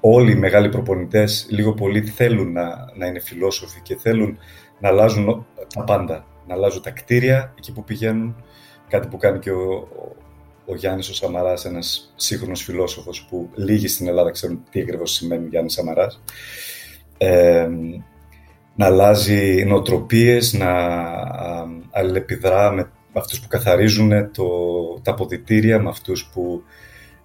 όλοι 0.00 0.32
οι 0.32 0.36
μεγάλοι 0.36 0.68
προπονητές 0.68 1.46
λίγο 1.50 1.72
πολύ 1.72 2.02
θέλουν 2.02 2.52
να, 2.52 2.92
να 2.96 3.06
είναι 3.06 3.20
φιλόσοφοι 3.20 3.80
και 3.80 3.96
θέλουν 3.96 4.38
να 4.80 4.88
αλλάζουν 4.88 5.46
τα 5.74 5.84
πάντα. 5.84 6.24
Να 6.46 6.54
αλλάζουν 6.54 6.82
τα 6.82 6.90
κτίρια 6.90 7.54
εκεί 7.58 7.72
που 7.72 7.84
πηγαίνουν, 7.84 8.44
κάτι 8.88 9.08
που 9.08 9.16
κάνει 9.16 9.38
και 9.38 9.50
ο, 9.50 9.88
ο 10.66 10.74
Γιάννης 10.74 11.08
ο 11.08 11.14
Σαμαράς, 11.14 11.64
ένας 11.64 12.12
σύγχρονος 12.16 12.62
φιλόσοφος 12.62 13.26
που 13.30 13.50
λίγοι 13.54 13.88
στην 13.88 14.08
Ελλάδα 14.08 14.30
ξέρουν 14.30 14.64
τι 14.70 14.80
ακριβώς 14.80 15.12
σημαίνει 15.12 15.48
Γιάννης 15.48 15.72
Σαμαράς. 15.72 16.22
Ε, 17.18 17.68
να 18.74 18.86
αλλάζει 18.86 19.64
νοοτροπίες, 19.64 20.52
να 20.52 20.72
αλληλεπιδρά 21.90 22.70
με 22.72 22.90
αυτούς 23.12 23.40
που 23.40 23.48
καθαρίζουν 23.48 24.32
το, 24.32 24.46
τα 25.02 25.10
αποδητήρια, 25.10 25.78
με 25.78 25.88
αυτούς 25.88 26.30
που 26.32 26.62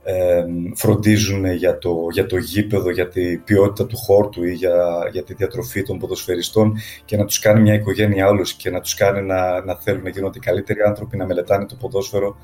ε, 0.03 0.43
φροντίζουν 0.75 1.45
για 1.45 1.77
το, 1.77 1.95
για 2.11 2.25
το 2.25 2.37
γήπεδο, 2.37 2.91
για 2.91 3.07
την 3.07 3.43
ποιότητα 3.43 3.85
του 3.85 3.97
χόρτου 3.97 4.43
ή 4.43 4.53
για, 4.53 5.09
για 5.11 5.23
τη 5.23 5.33
διατροφή 5.33 5.83
των 5.83 5.99
ποδοσφαιριστών 5.99 6.77
και 7.05 7.17
να 7.17 7.25
τους 7.25 7.39
κάνει 7.39 7.61
μια 7.61 7.73
οικογένεια 7.73 8.27
όλους 8.27 8.53
και 8.53 8.69
να 8.69 8.79
τους 8.79 8.93
κάνει 8.93 9.21
να, 9.21 9.63
να 9.63 9.75
θέλουν 9.75 10.03
να 10.03 10.09
γίνονται 10.09 10.39
καλύτεροι 10.39 10.81
άνθρωποι, 10.81 11.17
να 11.17 11.25
μελετάνε 11.25 11.65
το 11.65 11.75
ποδόσφαιρο 11.75 12.37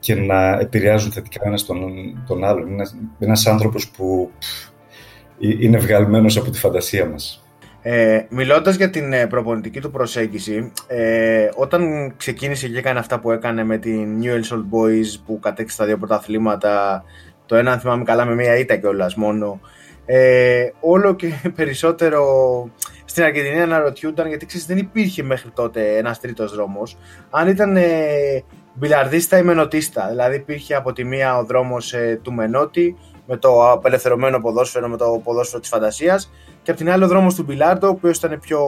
και 0.00 0.14
να 0.14 0.50
επηρεάζουν 0.50 1.12
θετικά 1.12 1.40
ένας 1.44 1.64
τον, 1.66 1.80
τον 2.26 2.44
άλλον. 2.44 2.68
Είναι 2.68 2.84
ένας 3.18 3.46
άνθρωπος 3.46 3.88
που 3.88 4.30
είναι 5.38 5.78
βγαλμένος 5.78 6.36
από 6.36 6.50
τη 6.50 6.58
φαντασία 6.58 7.06
μας. 7.06 7.44
Ε, 7.82 8.26
μιλώντας 8.28 8.76
για 8.76 8.90
την 8.90 9.12
ε, 9.12 9.26
προπονητική 9.26 9.80
του 9.80 9.90
προσέγγιση, 9.90 10.72
ε, 10.86 11.48
όταν 11.54 12.12
ξεκίνησε 12.16 12.68
και 12.68 12.78
έκανε 12.78 12.98
αυτά 12.98 13.20
που 13.20 13.30
έκανε 13.30 13.64
με 13.64 13.78
την 13.78 14.22
Newell's 14.22 14.54
Old 14.54 14.64
Boys 14.70 15.20
που 15.26 15.38
κατέξε 15.38 15.76
τα 15.76 15.84
δύο 15.84 15.98
πρωταθλήματα, 15.98 17.04
το 17.46 17.56
ένα 17.56 17.72
αν 17.72 17.80
θυμάμαι 17.80 18.04
καλά 18.04 18.24
με 18.24 18.34
μία 18.34 18.58
ήττα 18.58 18.76
κιόλας 18.76 19.14
μόνο, 19.14 19.60
ε, 20.06 20.68
όλο 20.80 21.14
και 21.14 21.32
περισσότερο 21.56 22.24
στην 23.04 23.24
Αργεντινή 23.24 23.60
αναρωτιούνταν 23.60 24.28
γιατί 24.28 24.46
ξέρεις 24.46 24.66
δεν 24.66 24.78
υπήρχε 24.78 25.22
μέχρι 25.22 25.50
τότε 25.50 25.96
ένας 25.96 26.20
τρίτος 26.20 26.54
δρόμος. 26.54 26.96
Αν 27.30 27.48
ήταν 27.48 27.76
ε, 27.76 27.82
μπιλαρδίστα 28.80 29.38
ή 29.38 29.42
μενοτίστα, 29.42 30.08
δηλαδή 30.08 30.36
υπήρχε 30.36 30.74
από 30.74 30.92
τη 30.92 31.04
μία 31.04 31.38
ο 31.38 31.44
δρόμος 31.44 31.92
ε, 31.92 32.20
του 32.22 32.32
Μενότη 32.32 32.96
με 33.26 33.36
το 33.36 33.70
απελευθερωμένο 33.70 34.40
ποδόσφαιρο, 34.40 34.88
με 34.88 34.96
το 34.96 35.20
ποδόσφαιρο 35.24 35.60
της 35.60 35.68
φαντασίας 35.68 36.30
και 36.62 36.70
από 36.70 36.80
την 36.80 36.90
άλλη 36.90 37.04
ο 37.04 37.08
δρόμος 37.08 37.34
του 37.34 37.42
Μπιλάρντο, 37.42 37.86
ο 37.86 37.90
οποίος 37.90 38.18
ήταν 38.18 38.40
πιο 38.40 38.60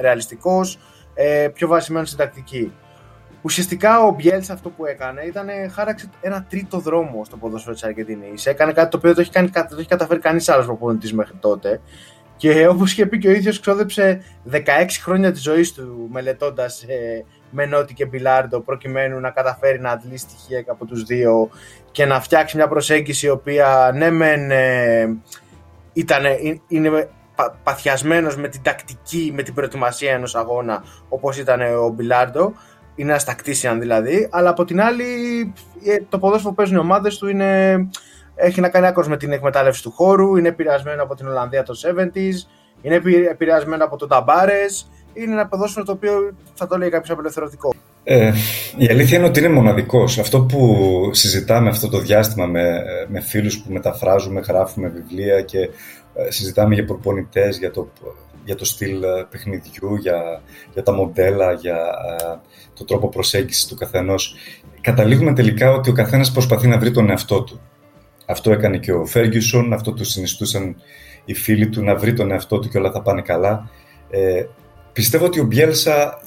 ρεαλιστικός, 0.00 0.78
ε, 1.14 1.48
πιο 1.54 1.68
βασισμένο 1.68 2.06
στην 2.06 2.18
τακτική. 2.18 2.72
Ουσιαστικά 3.42 4.00
ο 4.00 4.10
Μπιέλτς 4.10 4.50
αυτό 4.50 4.70
που 4.70 4.86
έκανε 4.86 5.22
ήταν 5.22 5.48
χάραξε 5.72 6.10
ένα 6.20 6.46
τρίτο 6.48 6.78
δρόμο 6.78 7.24
στο 7.24 7.36
ποδόσφαιρο 7.36 7.74
της 7.74 7.84
Αργεντινής. 7.84 8.46
Έκανε 8.46 8.72
κάτι 8.72 8.90
το 8.90 8.96
οποίο 8.96 9.14
δεν 9.14 9.24
το 9.24 9.38
έχει, 9.38 9.50
το 9.52 9.76
έχει 9.78 9.88
καταφέρει 9.88 10.20
κανείς 10.20 10.48
άλλος 10.48 10.66
προπονητής 10.66 11.12
μέχρι 11.12 11.34
τότε. 11.40 11.80
Και 12.38 12.66
όπως 12.66 12.92
είχε 12.92 13.06
πει 13.06 13.18
και 13.18 13.28
ο 13.28 13.30
ίδιος, 13.30 13.60
ξόδεψε 13.60 14.22
16 14.50 14.56
χρόνια 15.02 15.32
της 15.32 15.42
ζωής 15.42 15.72
του 15.72 16.08
μελετώντας 16.12 16.82
ε, 16.82 17.24
Μενότι 17.50 17.94
και 17.94 18.06
Μπιλάρντο 18.06 18.60
προκειμένου 18.60 19.20
να 19.20 19.30
καταφέρει 19.30 19.80
να 19.80 19.90
αντλήσει 19.90 20.26
στοιχεία 20.28 20.64
από 20.66 20.84
τους 20.84 21.02
δύο 21.02 21.50
και 21.90 22.04
να 22.04 22.20
φτιάξει 22.20 22.56
μια 22.56 22.68
προσέγγιση 22.68 23.26
η 23.26 23.30
οποία 23.30 23.90
ναι 23.94 24.10
μεν 24.10 24.50
ε, 24.50 25.16
ήταν, 25.92 26.24
είναι 26.68 27.08
παθιασμένος 27.62 28.36
με 28.36 28.48
την 28.48 28.62
τακτική, 28.62 29.32
με 29.34 29.42
την 29.42 29.54
προετοιμασία 29.54 30.12
ενός 30.12 30.34
αγώνα 30.34 30.84
όπως 31.08 31.38
ήταν 31.38 31.60
ο 31.60 31.88
Μπιλάρντο. 31.88 32.52
Είναι 32.94 33.10
ένας 33.10 33.24
τακτήσιαν 33.24 33.80
δηλαδή, 33.80 34.28
αλλά 34.30 34.50
από 34.50 34.64
την 34.64 34.80
άλλη 34.80 35.04
ε, 35.84 35.96
το 36.08 36.18
ποδόσφαιρο 36.18 36.48
που 36.48 36.54
παίζουν 36.54 36.76
οι 36.76 36.80
ομάδες 36.80 37.18
του 37.18 37.28
είναι, 37.28 37.76
έχει 38.38 38.60
να 38.60 38.68
κάνει 38.68 38.86
άκρως 38.86 39.08
με 39.08 39.16
την 39.16 39.32
εκμετάλλευση 39.32 39.82
του 39.82 39.90
χώρου, 39.90 40.36
είναι 40.36 40.48
επηρεασμένο 40.48 41.02
από 41.02 41.14
την 41.14 41.26
Ολλανδία 41.26 41.62
των 41.62 41.76
70s, 41.76 42.48
είναι 42.82 43.00
επηρεασμένο 43.30 43.84
από 43.84 43.96
τον 43.96 44.08
Ταμπάρες, 44.08 44.90
είναι 45.12 45.32
ένα 45.32 45.46
ποδόσφαιρο 45.46 45.84
το 45.84 45.92
οποίο 45.92 46.34
θα 46.54 46.66
το 46.66 46.76
λέει 46.76 46.88
κάποιος 46.88 47.10
απελευθερωτικό. 47.10 47.74
Ε, 48.04 48.32
η 48.76 48.86
αλήθεια 48.90 49.18
είναι 49.18 49.26
ότι 49.26 49.38
είναι 49.38 49.48
μοναδικός. 49.48 50.18
Αυτό 50.18 50.40
που 50.40 51.10
συζητάμε 51.12 51.68
αυτό 51.68 51.88
το 51.88 51.98
διάστημα 51.98 52.46
με, 52.46 52.82
με 53.08 53.20
φίλους 53.20 53.58
που 53.58 53.72
μεταφράζουμε, 53.72 54.40
γράφουμε 54.40 54.88
βιβλία 54.88 55.40
και 55.40 55.58
ε, 56.14 56.30
συζητάμε 56.30 56.74
για 56.74 56.84
προπονητές, 56.84 57.58
για 57.58 57.70
το, 57.70 57.88
για 58.44 58.54
το 58.54 58.64
στυλ 58.64 59.02
ε, 59.02 59.26
παιχνιδιού, 59.30 59.94
για, 59.94 60.42
για 60.72 60.82
τα 60.82 60.92
μοντέλα, 60.92 61.52
για 61.52 61.76
το 62.74 62.84
τρόπο 62.84 63.08
προσέγγισης 63.08 63.66
του 63.66 63.74
καθενός. 63.74 64.34
Καταλήγουμε 64.80 65.32
τελικά 65.32 65.72
ότι 65.72 65.90
ο 65.90 65.92
καθένας 65.92 66.32
προσπαθεί 66.32 66.66
να 66.66 66.78
βρει 66.78 66.90
τον 66.90 67.10
εαυτό 67.10 67.42
του. 67.42 67.60
Αυτό 68.30 68.52
έκανε 68.52 68.78
και 68.78 68.92
ο 68.92 69.06
Φέργιουσον, 69.06 69.72
αυτό 69.72 69.92
του 69.92 70.04
συνιστούσαν 70.04 70.76
οι 71.24 71.34
φίλοι 71.34 71.68
του, 71.68 71.82
να 71.82 71.94
βρει 71.94 72.12
τον 72.12 72.30
εαυτό 72.30 72.58
του 72.58 72.68
και 72.68 72.78
όλα 72.78 72.90
θα 72.90 73.02
πάνε 73.02 73.22
καλά. 73.22 73.70
Ε, 74.10 74.44
πιστεύω 74.92 75.24
ότι 75.24 75.40
ο 75.40 75.44
Μπιέλσα 75.44 76.20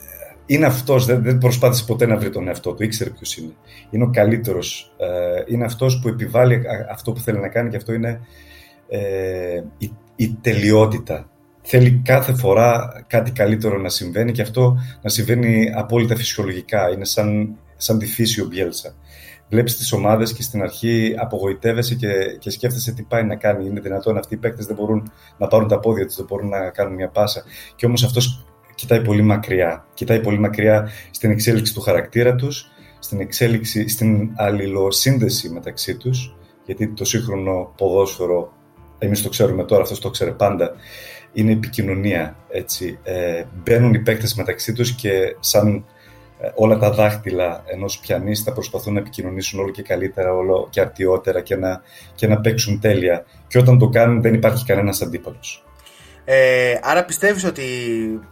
είναι 0.45 0.65
αυτός, 0.65 1.05
δεν, 1.05 1.23
δεν 1.23 1.37
προσπάθησε 1.37 1.85
ποτέ 1.85 2.05
να 2.05 2.17
βρει 2.17 2.29
τον 2.29 2.47
εαυτό 2.47 2.73
του, 2.73 2.83
ήξερε 2.83 3.09
ποιος 3.09 3.37
είναι. 3.37 3.53
Είναι 3.89 4.03
ο 4.03 4.09
καλύτερος. 4.13 4.93
Ε, 4.97 5.43
είναι 5.53 5.65
αυτός 5.65 5.99
που 5.99 6.07
επιβάλλει 6.07 6.61
αυτό 6.91 7.11
που 7.11 7.19
θέλει 7.19 7.39
να 7.39 7.47
κάνει 7.47 7.69
και 7.69 7.75
αυτό 7.75 7.93
είναι 7.93 8.21
ε, 8.89 9.61
η, 9.77 9.91
η 10.15 10.37
τελειότητα. 10.41 11.29
Θέλει 11.61 12.01
κάθε 12.05 12.33
φορά 12.33 12.91
κάτι 13.07 13.31
καλύτερο 13.31 13.77
να 13.77 13.89
συμβαίνει 13.89 14.31
και 14.31 14.41
αυτό 14.41 14.77
να 15.01 15.09
συμβαίνει 15.09 15.71
απόλυτα 15.75 16.15
φυσιολογικά. 16.15 16.89
Είναι 16.89 17.05
σαν, 17.05 17.55
σαν 17.77 17.99
τη 17.99 18.05
φύση 18.05 18.41
ο 18.41 18.45
Μπιέλσα. 18.45 18.95
Βλέπεις 19.51 19.77
τις 19.77 19.91
ομάδες 19.91 20.33
και 20.33 20.41
στην 20.41 20.61
αρχή 20.61 21.13
απογοητεύεσαι 21.17 21.95
και, 21.95 22.07
και 22.39 22.49
σκέφτεσαι 22.49 22.91
τι 22.91 23.03
πάει 23.03 23.23
να 23.23 23.35
κάνει. 23.35 23.65
Είναι 23.65 23.79
δυνατόν 23.79 24.17
αυτοί 24.17 24.33
οι 24.33 24.37
παίκτες 24.37 24.65
δεν 24.65 24.75
μπορούν 24.75 25.11
να 25.37 25.47
πάρουν 25.47 25.67
τα 25.67 25.79
πόδια 25.79 26.05
τους, 26.05 26.15
δεν 26.15 26.25
μπορούν 26.29 26.49
να 26.49 26.69
κάνουν 26.69 26.93
μια 26.93 27.09
πάσα. 27.09 27.43
Και 27.75 27.85
όμως 27.85 28.03
αυτός 28.03 28.45
κοιτάει 28.75 29.01
πολύ 29.01 29.21
μακριά. 29.21 29.85
Κοιτάει 29.93 30.19
πολύ 30.19 30.39
μακριά 30.39 30.89
στην 31.11 31.31
εξέλιξη 31.31 31.73
του 31.73 31.81
χαρακτήρα 31.81 32.35
τους, 32.35 32.71
στην 32.99 33.19
εξέλιξη, 33.19 33.87
στην 33.87 34.31
αλληλοσύνδεση 34.35 35.49
μεταξύ 35.49 35.95
τους, 35.95 36.35
γιατί 36.65 36.87
το 36.87 37.05
σύγχρονο 37.05 37.73
ποδόσφαιρο, 37.77 38.53
εμείς 38.97 39.21
το 39.21 39.29
ξέρουμε 39.29 39.63
τώρα, 39.63 39.81
αυτός 39.81 39.99
το 39.99 40.09
ξέρει 40.09 40.33
πάντα, 40.33 40.71
είναι 41.33 41.51
επικοινωνία, 41.51 42.37
έτσι. 42.49 42.99
Ε, 43.03 43.43
μπαίνουν 43.63 43.93
οι 43.93 43.99
παίκτες 43.99 44.35
μεταξύ 44.35 44.73
τους 44.73 44.95
και 44.95 45.35
σαν 45.39 45.75
ε, 45.75 45.81
όλα 46.55 46.77
τα 46.77 46.91
δάχτυλα 46.91 47.63
ενός 47.65 47.99
πιανίστα 47.99 48.53
προσπαθούν 48.53 48.93
να 48.93 48.99
επικοινωνήσουν 48.99 49.59
όλο 49.59 49.69
και 49.71 49.81
καλύτερα, 49.81 50.33
όλο 50.33 50.67
και 50.69 50.81
αρτιότερα 50.81 51.41
και 51.41 51.55
να, 51.55 51.81
και 52.15 52.27
να 52.27 52.41
παίξουν 52.41 52.79
τέλεια. 52.79 53.25
Και 53.47 53.57
όταν 53.57 53.77
το 53.77 53.89
κάνουν 53.89 54.21
δεν 54.21 54.33
υπάρχει 54.33 54.65
κανένας 54.65 55.01
αντίπαλος. 55.01 55.63
Ε, 56.25 56.79
άρα 56.81 57.05
πιστεύεις 57.05 57.43
ότι 57.43 57.63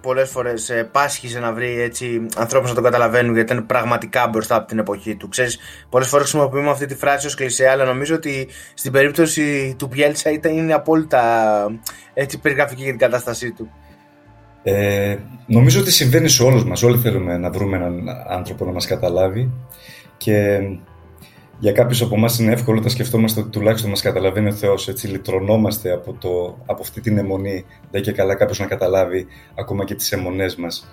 πολλές 0.02 0.30
φορές 0.30 0.70
ε, 0.70 0.84
πάσχιζε 0.84 1.40
να 1.40 1.54
βρει 1.54 1.82
έτσι, 1.82 2.26
ανθρώπους 2.38 2.70
να 2.70 2.76
τον 2.76 2.84
καταλαβαίνουν 2.84 3.34
γιατί 3.34 3.52
ήταν 3.52 3.66
πραγματικά 3.66 4.28
μπροστά 4.28 4.56
από 4.56 4.68
την 4.68 4.80
εποχή 4.80 5.16
του. 5.16 5.28
Ξέρεις, 5.28 5.60
πολλές 5.90 6.08
φορές 6.08 6.30
χρησιμοποιούμε 6.30 6.70
αυτή 6.70 6.86
τη 6.86 6.96
φράση 6.96 7.28
ως 7.28 7.36
κλεισέ, 7.36 7.70
αλλά 7.70 7.86
νομίζω 7.86 8.16
ότι 8.16 8.48
στην 8.74 8.92
περίπτωση 8.92 9.76
του 9.78 9.88
Πιέλτσα 9.88 10.32
ήταν, 10.32 10.58
είναι 10.58 10.74
απόλυτα 10.74 11.22
έτσι, 12.14 12.40
περιγραφική 12.40 12.82
για 12.82 12.92
την 12.92 13.00
κατάστασή 13.00 13.52
του. 13.52 13.70
Ε, 14.64 15.16
νομίζω 15.46 15.80
ότι 15.80 15.92
συμβαίνει 15.92 16.30
σε 16.30 16.44
όλους 16.44 16.66
μας. 16.66 16.84
Όλοι 16.84 16.98
θέλουμε 16.98 17.38
να 17.38 17.50
βρούμε 17.50 17.78
έναν 17.78 18.04
άνθρωπο 18.28 18.66
να 18.66 18.72
μας 18.72 18.86
καταλάβει 18.86 19.52
και 20.18 20.60
για 21.60 21.72
κάποιους 21.72 22.02
από 22.02 22.16
εμάς 22.16 22.40
είναι 22.40 22.52
εύκολο 22.52 22.80
να 22.80 22.90
σκεφτόμαστε 22.90 23.40
ότι 23.40 23.50
τουλάχιστον 23.50 23.90
μας 23.90 24.02
καταλαβαίνει 24.02 24.48
ο 24.48 24.54
Θεός. 24.54 24.88
Έτσι, 24.88 25.08
λυτρωνόμαστε 25.08 25.92
από, 25.92 26.14
το, 26.14 26.58
από 26.66 26.82
αυτή 26.82 27.02
την 27.02 27.18
αιμονή. 27.18 27.66
Δεν 27.92 28.02
και 28.02 28.12
καλά 28.12 28.36
κάποιος 28.36 28.60
να 28.60 28.66
καταλάβει 28.66 29.28
ακόμα 29.56 29.84
και 29.86 29.96
τις 29.96 30.12
αιμονές 30.12 30.56
μας. 30.56 30.92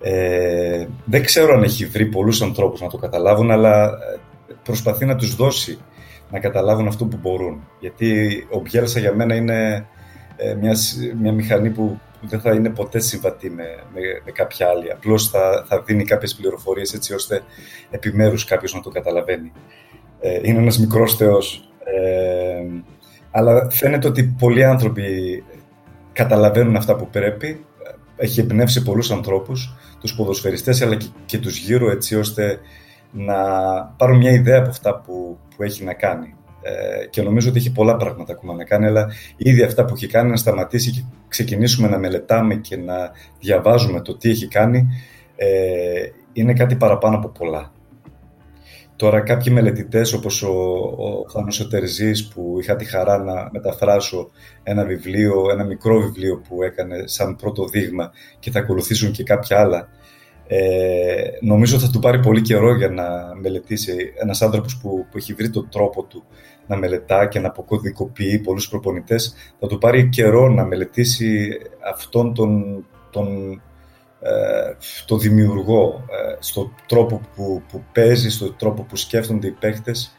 Ε, 0.00 0.86
δεν 1.04 1.24
ξέρω 1.24 1.54
αν 1.54 1.62
έχει 1.62 1.86
βρει 1.86 2.06
πολλούς 2.06 2.42
ανθρώπους 2.42 2.80
να 2.80 2.88
το 2.88 2.96
καταλάβουν, 2.96 3.50
αλλά 3.50 3.84
ε, 3.84 4.54
προσπαθεί 4.62 5.04
να 5.04 5.16
τους 5.16 5.36
δώσει 5.36 5.78
να 6.30 6.38
καταλάβουν 6.38 6.86
αυτό 6.86 7.04
που 7.04 7.18
μπορούν. 7.22 7.68
Γιατί 7.80 8.44
ο 8.50 8.60
Μπιέλσα 8.60 9.00
για 9.00 9.14
μένα 9.14 9.34
είναι 9.34 9.74
ε, 9.74 9.84
μια, 10.60 10.76
μια 11.20 11.32
μηχανή 11.32 11.70
που 11.70 12.00
δεν 12.20 12.40
θα 12.40 12.52
είναι 12.52 12.70
ποτέ 12.70 12.98
συμβατή 13.00 13.50
με, 13.50 13.64
με, 13.94 14.00
με 14.24 14.30
κάποια 14.30 14.68
άλλη. 14.68 14.92
Απλώς 14.92 15.28
θα, 15.28 15.64
θα 15.68 15.82
δίνει 15.82 16.04
κάποιες 16.04 16.34
πληροφορίες 16.34 16.92
έτσι 16.92 17.14
ώστε 17.14 17.42
επιμέρους 17.90 18.44
κάποιος 18.44 18.74
να 18.74 18.80
το 18.80 18.90
καταλαβαίνει. 18.90 19.52
Ε, 20.20 20.40
είναι 20.42 20.58
ένας 20.58 20.78
μικρός 20.78 21.16
θεός. 21.16 21.70
Ε, 21.84 22.82
αλλά 23.30 23.70
φαίνεται 23.70 24.08
ότι 24.08 24.34
πολλοί 24.38 24.64
άνθρωποι 24.64 25.04
καταλαβαίνουν 26.12 26.76
αυτά 26.76 26.96
που 26.96 27.08
πρέπει. 27.08 27.64
Έχει 28.16 28.40
εμπνεύσει 28.40 28.82
πολλούς 28.82 29.10
ανθρώπους, 29.10 29.74
τους 30.00 30.14
ποδοσφαιριστές 30.14 30.82
αλλά 30.82 30.96
και, 30.96 31.06
και 31.26 31.38
τους 31.38 31.58
γύρω 31.58 31.90
έτσι 31.90 32.16
ώστε 32.16 32.60
να 33.10 33.34
πάρουν 33.96 34.16
μια 34.16 34.30
ιδέα 34.30 34.58
από 34.58 34.68
αυτά 34.68 35.00
που, 35.00 35.38
που 35.56 35.62
έχει 35.62 35.84
να 35.84 35.94
κάνει. 35.94 36.34
Ε, 36.62 37.06
και 37.06 37.22
νομίζω 37.22 37.48
ότι 37.48 37.58
έχει 37.58 37.72
πολλά 37.72 37.96
πράγματα 37.96 38.32
ακόμα 38.32 38.54
να 38.54 38.64
κάνει, 38.64 38.86
αλλά 38.86 39.08
ήδη 39.36 39.62
αυτά 39.62 39.84
που 39.84 39.94
έχει 39.94 40.06
κάνει 40.06 40.30
να 40.30 40.36
σταματήσει 40.36 40.90
και 40.90 41.02
ξεκινήσουμε 41.28 41.88
να 41.88 41.98
μελετάμε 41.98 42.54
και 42.54 42.76
να 42.76 43.10
διαβάζουμε 43.40 44.00
το 44.00 44.16
τι 44.16 44.30
έχει 44.30 44.48
κάνει, 44.48 44.88
ε, 45.36 45.46
είναι 46.32 46.52
κάτι 46.52 46.76
παραπάνω 46.76 47.16
από 47.16 47.28
πολλά. 47.28 47.72
Τώρα 48.96 49.20
κάποιοι 49.20 49.52
μελετητές 49.54 50.12
όπως 50.12 50.42
ο, 50.42 50.52
ο 50.98 51.30
Θάνος 51.30 51.68
που 52.34 52.56
είχα 52.60 52.76
τη 52.76 52.84
χαρά 52.84 53.18
να 53.18 53.48
μεταφράσω 53.52 54.30
ένα 54.62 54.84
βιβλίο, 54.84 55.46
ένα 55.52 55.64
μικρό 55.64 56.00
βιβλίο 56.00 56.42
που 56.48 56.62
έκανε 56.62 57.02
σαν 57.04 57.36
πρώτο 57.36 57.64
δείγμα 57.64 58.10
και 58.38 58.50
θα 58.50 58.58
ακολουθήσουν 58.58 59.12
και 59.12 59.22
κάποια 59.22 59.60
άλλα 59.60 59.88
ε, 60.54 61.38
νομίζω 61.40 61.78
θα 61.78 61.90
του 61.90 61.98
πάρει 61.98 62.20
πολύ 62.20 62.40
καιρό 62.40 62.76
για 62.76 62.88
να 62.88 63.34
μελετήσει 63.40 64.12
ένας 64.20 64.42
άνθρωπος 64.42 64.78
που, 64.78 65.06
που 65.10 65.16
έχει 65.16 65.34
βρει 65.34 65.50
τον 65.50 65.68
τρόπο 65.70 66.02
του 66.02 66.24
να 66.66 66.76
μελετά 66.76 67.26
και 67.26 67.40
να 67.40 67.48
αποκωδικοποιεί 67.48 68.38
πολλούς 68.38 68.68
προπονητές 68.68 69.34
θα 69.60 69.66
του 69.66 69.78
πάρει 69.78 70.08
καιρό 70.08 70.48
να 70.48 70.64
μελετήσει 70.64 71.58
αυτόν 71.94 72.34
τον, 72.34 72.84
τον 73.10 73.60
ε, 74.20 74.76
το 75.06 75.16
δημιουργό, 75.16 76.04
ε, 76.08 76.36
στο 76.38 76.72
τρόπο 76.86 77.20
που, 77.34 77.62
που 77.68 77.84
παίζει, 77.92 78.30
στο 78.30 78.52
τρόπο 78.52 78.82
που 78.82 78.96
σκέφτονται 78.96 79.46
οι 79.46 79.50
παίχτες 79.50 80.16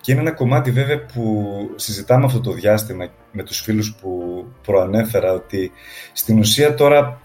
και 0.00 0.12
είναι 0.12 0.20
ένα 0.20 0.32
κομμάτι 0.32 0.70
βέβαια 0.70 1.04
που 1.04 1.46
συζητάμε 1.74 2.24
αυτό 2.24 2.40
το 2.40 2.52
διάστημα 2.52 3.08
με 3.32 3.42
τους 3.42 3.60
φίλους 3.60 3.94
που 3.94 4.44
προανέφερα 4.62 5.32
ότι 5.32 5.70
στην 6.12 6.38
ουσία 6.38 6.74
τώρα 6.74 7.20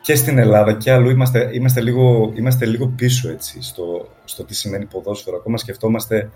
και 0.00 0.14
στην 0.14 0.38
Ελλάδα 0.38 0.72
και 0.72 0.90
αλλού 0.92 1.10
είμαστε, 1.10 1.50
είμαστε, 1.52 1.80
λίγο, 1.80 2.32
είμαστε 2.34 2.66
λίγο 2.66 2.88
πίσω 2.88 3.30
έτσι, 3.30 3.62
στο, 3.62 4.08
στο 4.24 4.44
τι 4.44 4.54
σημαίνει 4.54 4.84
ποδόσφαιρο. 4.84 5.36
Ακόμα 5.36 5.56
σκεφτόμαστε 5.56 6.30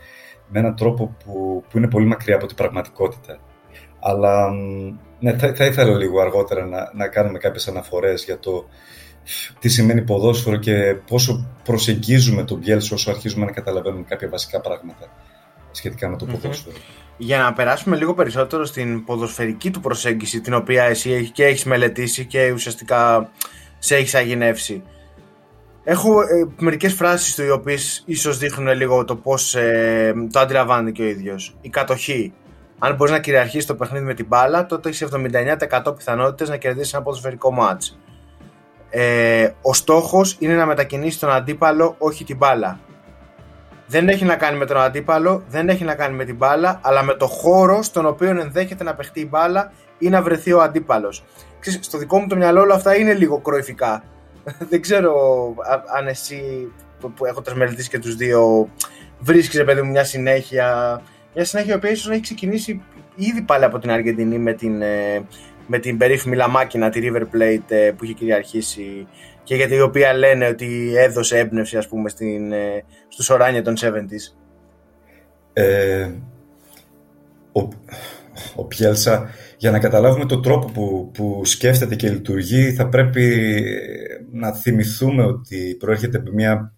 με 0.49 0.59
έναν 0.59 0.77
τρόπο 0.77 1.17
που, 1.25 1.65
που 1.71 1.79
είναι 1.79 1.89
πολύ 1.89 2.07
μακριά 2.07 2.35
από 2.35 2.47
την 2.47 2.57
πραγματικότητα. 2.57 3.39
Αλλά 4.01 4.51
ναι, 5.19 5.39
θα, 5.39 5.55
θα 5.55 5.65
ήθελα 5.65 5.97
λίγο 5.97 6.21
αργότερα 6.21 6.67
να, 6.67 6.91
να 6.95 7.09
κάνουμε 7.09 7.39
κάποιες 7.39 7.69
αναφορές 7.69 8.25
για 8.25 8.39
το 8.39 8.69
τι 9.59 9.69
σημαίνει 9.69 10.03
ποδόσφαιρο 10.03 10.57
και 10.57 10.97
πόσο 11.07 11.47
προσεγγίζουμε 11.65 12.45
τον 12.45 12.59
Μπιέλς 12.59 12.91
όσο 12.91 13.11
αρχίζουμε 13.11 13.45
να 13.45 13.53
καταλαβαίνουμε 13.53 14.05
κάποια 14.09 14.29
βασικά 14.29 14.61
πράγματα 14.61 15.07
σχετικά 15.71 16.09
με 16.09 16.17
το 16.17 16.27
ποδόσφαιρο. 16.27 16.77
Για 17.17 17.39
να 17.39 17.53
περάσουμε 17.53 17.97
λίγο 17.97 18.15
περισσότερο 18.15 18.65
στην 18.65 19.05
ποδοσφαιρική 19.05 19.71
του 19.71 19.81
προσέγγιση, 19.81 20.41
την 20.41 20.55
οποία 20.55 20.85
εσύ 20.85 21.31
και 21.31 21.45
έχεις 21.45 21.65
μελετήσει 21.65 22.25
και 22.25 22.51
ουσιαστικά 22.51 23.31
σε 23.79 23.97
έχεις 23.97 24.15
αγινεύσει. 24.15 24.83
Έχω 25.91 26.21
ε, 26.21 26.47
μερικές 26.59 26.95
φράσεις 26.95 27.35
του 27.35 27.43
οι 27.43 27.51
οποίες 27.51 28.03
ίσως 28.07 28.39
δείχνουν 28.39 28.75
λίγο 28.77 29.05
το 29.05 29.17
πώς 29.17 29.55
ε, 29.55 30.15
το 30.33 30.39
αντιλαμβάνεται 30.39 30.91
και 30.91 31.03
ο 31.03 31.07
ίδιος. 31.07 31.57
Η 31.61 31.69
κατοχή. 31.69 32.33
Αν 32.79 32.95
μπορείς 32.95 33.13
να 33.13 33.21
κυριαρχήσει 33.21 33.67
το 33.67 33.75
παιχνίδι 33.75 34.05
με 34.05 34.15
την 34.15 34.27
μπάλα, 34.27 34.67
τότε 34.67 34.89
έχεις 34.89 35.09
79% 35.87 35.97
πιθανότητες 35.97 36.49
να 36.49 36.57
κερδίσεις 36.57 36.93
ένα 36.93 37.03
ποδοσφαιρικό 37.03 37.53
μάτς. 37.53 37.99
Ε, 38.91 39.49
ο 39.63 39.75
στόχος 39.75 40.37
είναι 40.39 40.55
να 40.55 40.67
μετακινήσεις 40.67 41.19
τον 41.19 41.31
αντίπαλο, 41.31 41.95
όχι 41.99 42.25
την 42.25 42.37
μπάλα. 42.37 42.79
Δεν 43.87 44.09
έχει 44.09 44.25
να 44.25 44.37
κάνει 44.37 44.59
με 44.59 44.67
τον 44.67 44.81
αντίπαλο, 44.81 45.43
δεν 45.49 45.69
έχει 45.69 45.85
να 45.85 45.95
κάνει 45.95 46.17
με 46.17 46.25
την 46.25 46.37
μπάλα, 46.37 46.81
αλλά 46.83 47.03
με 47.03 47.15
το 47.15 47.27
χώρο 47.27 47.83
στον 47.83 48.07
οποίο 48.07 48.29
ενδέχεται 48.29 48.85
να 48.85 48.95
παιχτεί 48.95 49.21
η 49.21 49.27
μπάλα 49.31 49.73
ή 49.99 50.09
να 50.09 50.23
βρεθεί 50.23 50.53
ο 50.53 50.63
αντίπαλος. 50.63 51.25
Στο 51.81 51.99
δικό 51.99 52.19
μου 52.19 52.27
το 52.27 52.37
μυαλό 52.37 52.61
όλα 52.61 52.75
αυτά 52.75 52.97
είναι 52.97 53.15
λίγο 53.15 53.39
κροϊφικά. 53.39 54.03
δεν 54.71 54.81
ξέρω 54.81 55.15
αν 55.97 56.07
εσύ 56.07 56.73
που 57.01 57.27
έχοντα 57.27 57.55
μελετήσει 57.55 57.89
και 57.89 57.99
τους 57.99 58.15
δύο 58.15 58.69
βρίσκει 59.19 59.65
παιδί 59.65 59.83
μου 59.83 59.91
μια 59.91 60.05
συνέχεια. 60.05 61.01
Μια 61.35 61.45
συνέχεια 61.45 61.73
η 61.73 61.77
οποία 61.77 61.91
ίσως 61.91 62.11
έχει 62.11 62.21
ξεκινήσει 62.21 62.83
ήδη 63.15 63.43
πάλι 63.43 63.65
από 63.65 63.79
την 63.79 63.91
Αργεντινή 63.91 64.39
με 64.39 64.53
την, 64.53 64.83
ε, 64.83 65.27
με 65.67 65.79
την 65.79 65.99
περίφημη 65.99 66.37
Λαμάκινα, 66.37 66.91
τη 66.91 67.01
River 67.03 67.23
Plate 67.23 67.69
ε, 67.69 67.91
που 67.97 68.05
είχε 68.05 68.13
κυριαρχήσει 68.13 69.07
και 69.43 69.55
για 69.55 69.69
την 69.69 69.83
οποία 69.83 70.13
λένε 70.13 70.47
ότι 70.47 70.95
έδωσε 70.97 71.39
έμπνευση 71.39 71.77
ας 71.77 71.89
πούμε 71.89 72.09
στην, 72.09 72.53
ε, 72.53 72.85
στους 73.09 73.31
οράνια 73.31 73.63
των 73.63 73.75
70s. 73.77 74.37
Ε, 75.53 76.11
ο, 77.53 77.69
ο 78.55 78.65
Πιέλσα, 78.65 79.31
για 79.57 79.71
να 79.71 79.79
καταλάβουμε 79.79 80.25
τον 80.25 80.43
τρόπο 80.43 80.71
που, 80.73 81.11
που 81.15 81.45
σκέφτεται 81.45 81.95
και 81.95 82.11
λειτουργεί 82.11 82.73
θα 82.73 82.89
πρέπει 82.89 83.65
να 84.33 84.53
θυμηθούμε 84.53 85.25
ότι 85.25 85.77
προέρχεται 85.79 86.17
από 86.17 86.31
μια 86.31 86.73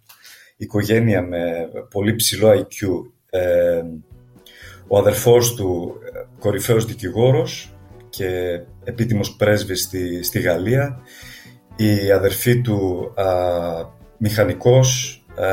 οικογένεια 0.57 1.21
με 1.21 1.41
πολύ 1.89 2.15
ψηλό 2.15 2.49
IQ. 2.49 2.87
Ε, 3.29 3.81
ο 4.87 4.97
αδερφός 4.97 5.53
του 5.53 5.93
κορυφαίος 6.39 6.85
δικηγόρος 6.85 7.75
και 8.09 8.61
επίτιμος 8.83 9.35
πρέσβης 9.35 9.81
στη, 9.81 10.23
στη 10.23 10.39
Γαλλία, 10.39 11.01
η 11.75 12.11
αδερφή 12.11 12.61
του 12.61 13.11
α, 13.15 13.25
μηχανικός, 14.17 15.21
α, 15.35 15.45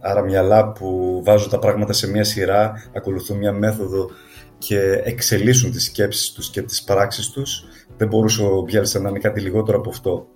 άρα 0.00 0.22
μυαλά 0.22 0.72
που 0.72 1.20
βάζουν 1.24 1.50
τα 1.50 1.58
πράγματα 1.58 1.92
σε 1.92 2.10
μια 2.10 2.24
σειρά, 2.24 2.72
ακολουθούν 2.94 3.38
μια 3.38 3.52
μέθοδο 3.52 4.10
και 4.58 5.00
εξελίσσουν 5.04 5.70
τις 5.70 5.84
σκέψεις 5.84 6.32
τους 6.32 6.50
και 6.50 6.62
τις 6.62 6.82
πράξεις 6.82 7.30
τους. 7.30 7.64
Δεν 7.96 8.08
μπορούσε 8.08 8.42
ο 8.42 8.60
Μπιέλσα 8.60 9.00
να 9.00 9.08
είναι 9.08 9.18
κάτι 9.18 9.40
λιγότερο 9.40 9.78
από 9.78 9.90
αυτό. 9.90 10.26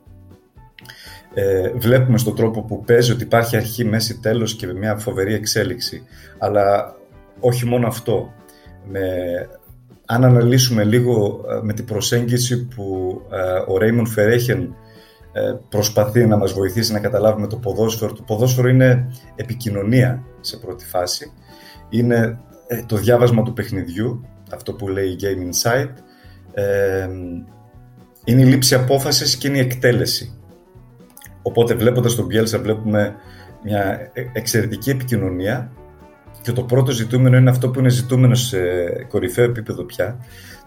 Ε, 1.34 1.70
βλέπουμε 1.74 2.18
στον 2.18 2.36
τρόπο 2.36 2.62
που 2.62 2.84
παίζει 2.84 3.12
ότι 3.12 3.22
υπάρχει 3.22 3.56
αρχή, 3.56 3.84
μέση, 3.84 4.20
τέλος 4.20 4.54
και 4.54 4.66
μια 4.66 4.96
φοβερή 4.96 5.34
εξέλιξη. 5.34 6.02
Αλλά 6.38 6.96
όχι 7.40 7.66
μόνο 7.66 7.86
αυτό. 7.86 8.32
Με 8.86 9.00
αν 10.06 10.24
αναλύσουμε 10.24 10.84
λίγο 10.84 11.44
ε, 11.50 11.60
με 11.62 11.72
την 11.72 11.84
προσέγγιση 11.84 12.66
που 12.66 13.20
ε, 13.30 13.72
ο 13.72 13.78
Ρέιμον 13.78 14.06
Φερέχεν 14.06 14.74
ε, 15.32 15.54
προσπαθεί 15.68 16.26
να 16.26 16.36
μας 16.36 16.52
βοηθήσει 16.52 16.92
να 16.92 17.00
καταλάβουμε 17.00 17.46
το 17.46 17.56
ποδόσφαιρο. 17.56 18.12
Το 18.12 18.22
ποδόσφαιρο 18.22 18.68
είναι 18.68 19.12
επικοινωνία 19.34 20.24
σε 20.40 20.56
πρώτη 20.56 20.84
φάση. 20.84 21.32
Είναι 21.88 22.38
το 22.86 22.96
διάβασμα 22.96 23.42
του 23.42 23.52
παιχνιδιού, 23.52 24.26
αυτό 24.52 24.72
που 24.72 24.88
λέει 24.88 25.16
Game 25.20 25.50
Insight. 25.50 25.90
Είναι 28.24 28.42
η 28.42 28.44
λήψη 28.44 28.74
απόφασης 28.74 29.36
και 29.36 29.48
είναι 29.48 29.56
η 29.56 29.60
εκτέλεση. 29.60 30.38
Οπότε 31.42 31.74
βλέποντας 31.74 32.14
τον 32.14 32.26
Bielsa 32.26 32.60
βλέπουμε 32.62 33.14
μια 33.64 34.10
εξαιρετική 34.32 34.90
επικοινωνία 34.90 35.72
και 36.42 36.52
το 36.52 36.62
πρώτο 36.62 36.90
ζητούμενο 36.90 37.36
είναι 37.36 37.50
αυτό 37.50 37.70
που 37.70 37.78
είναι 37.78 37.88
ζητούμενο 37.88 38.34
σε 38.34 38.58
κορυφαίο 39.08 39.44
επίπεδο 39.44 39.84
πια, 39.84 40.18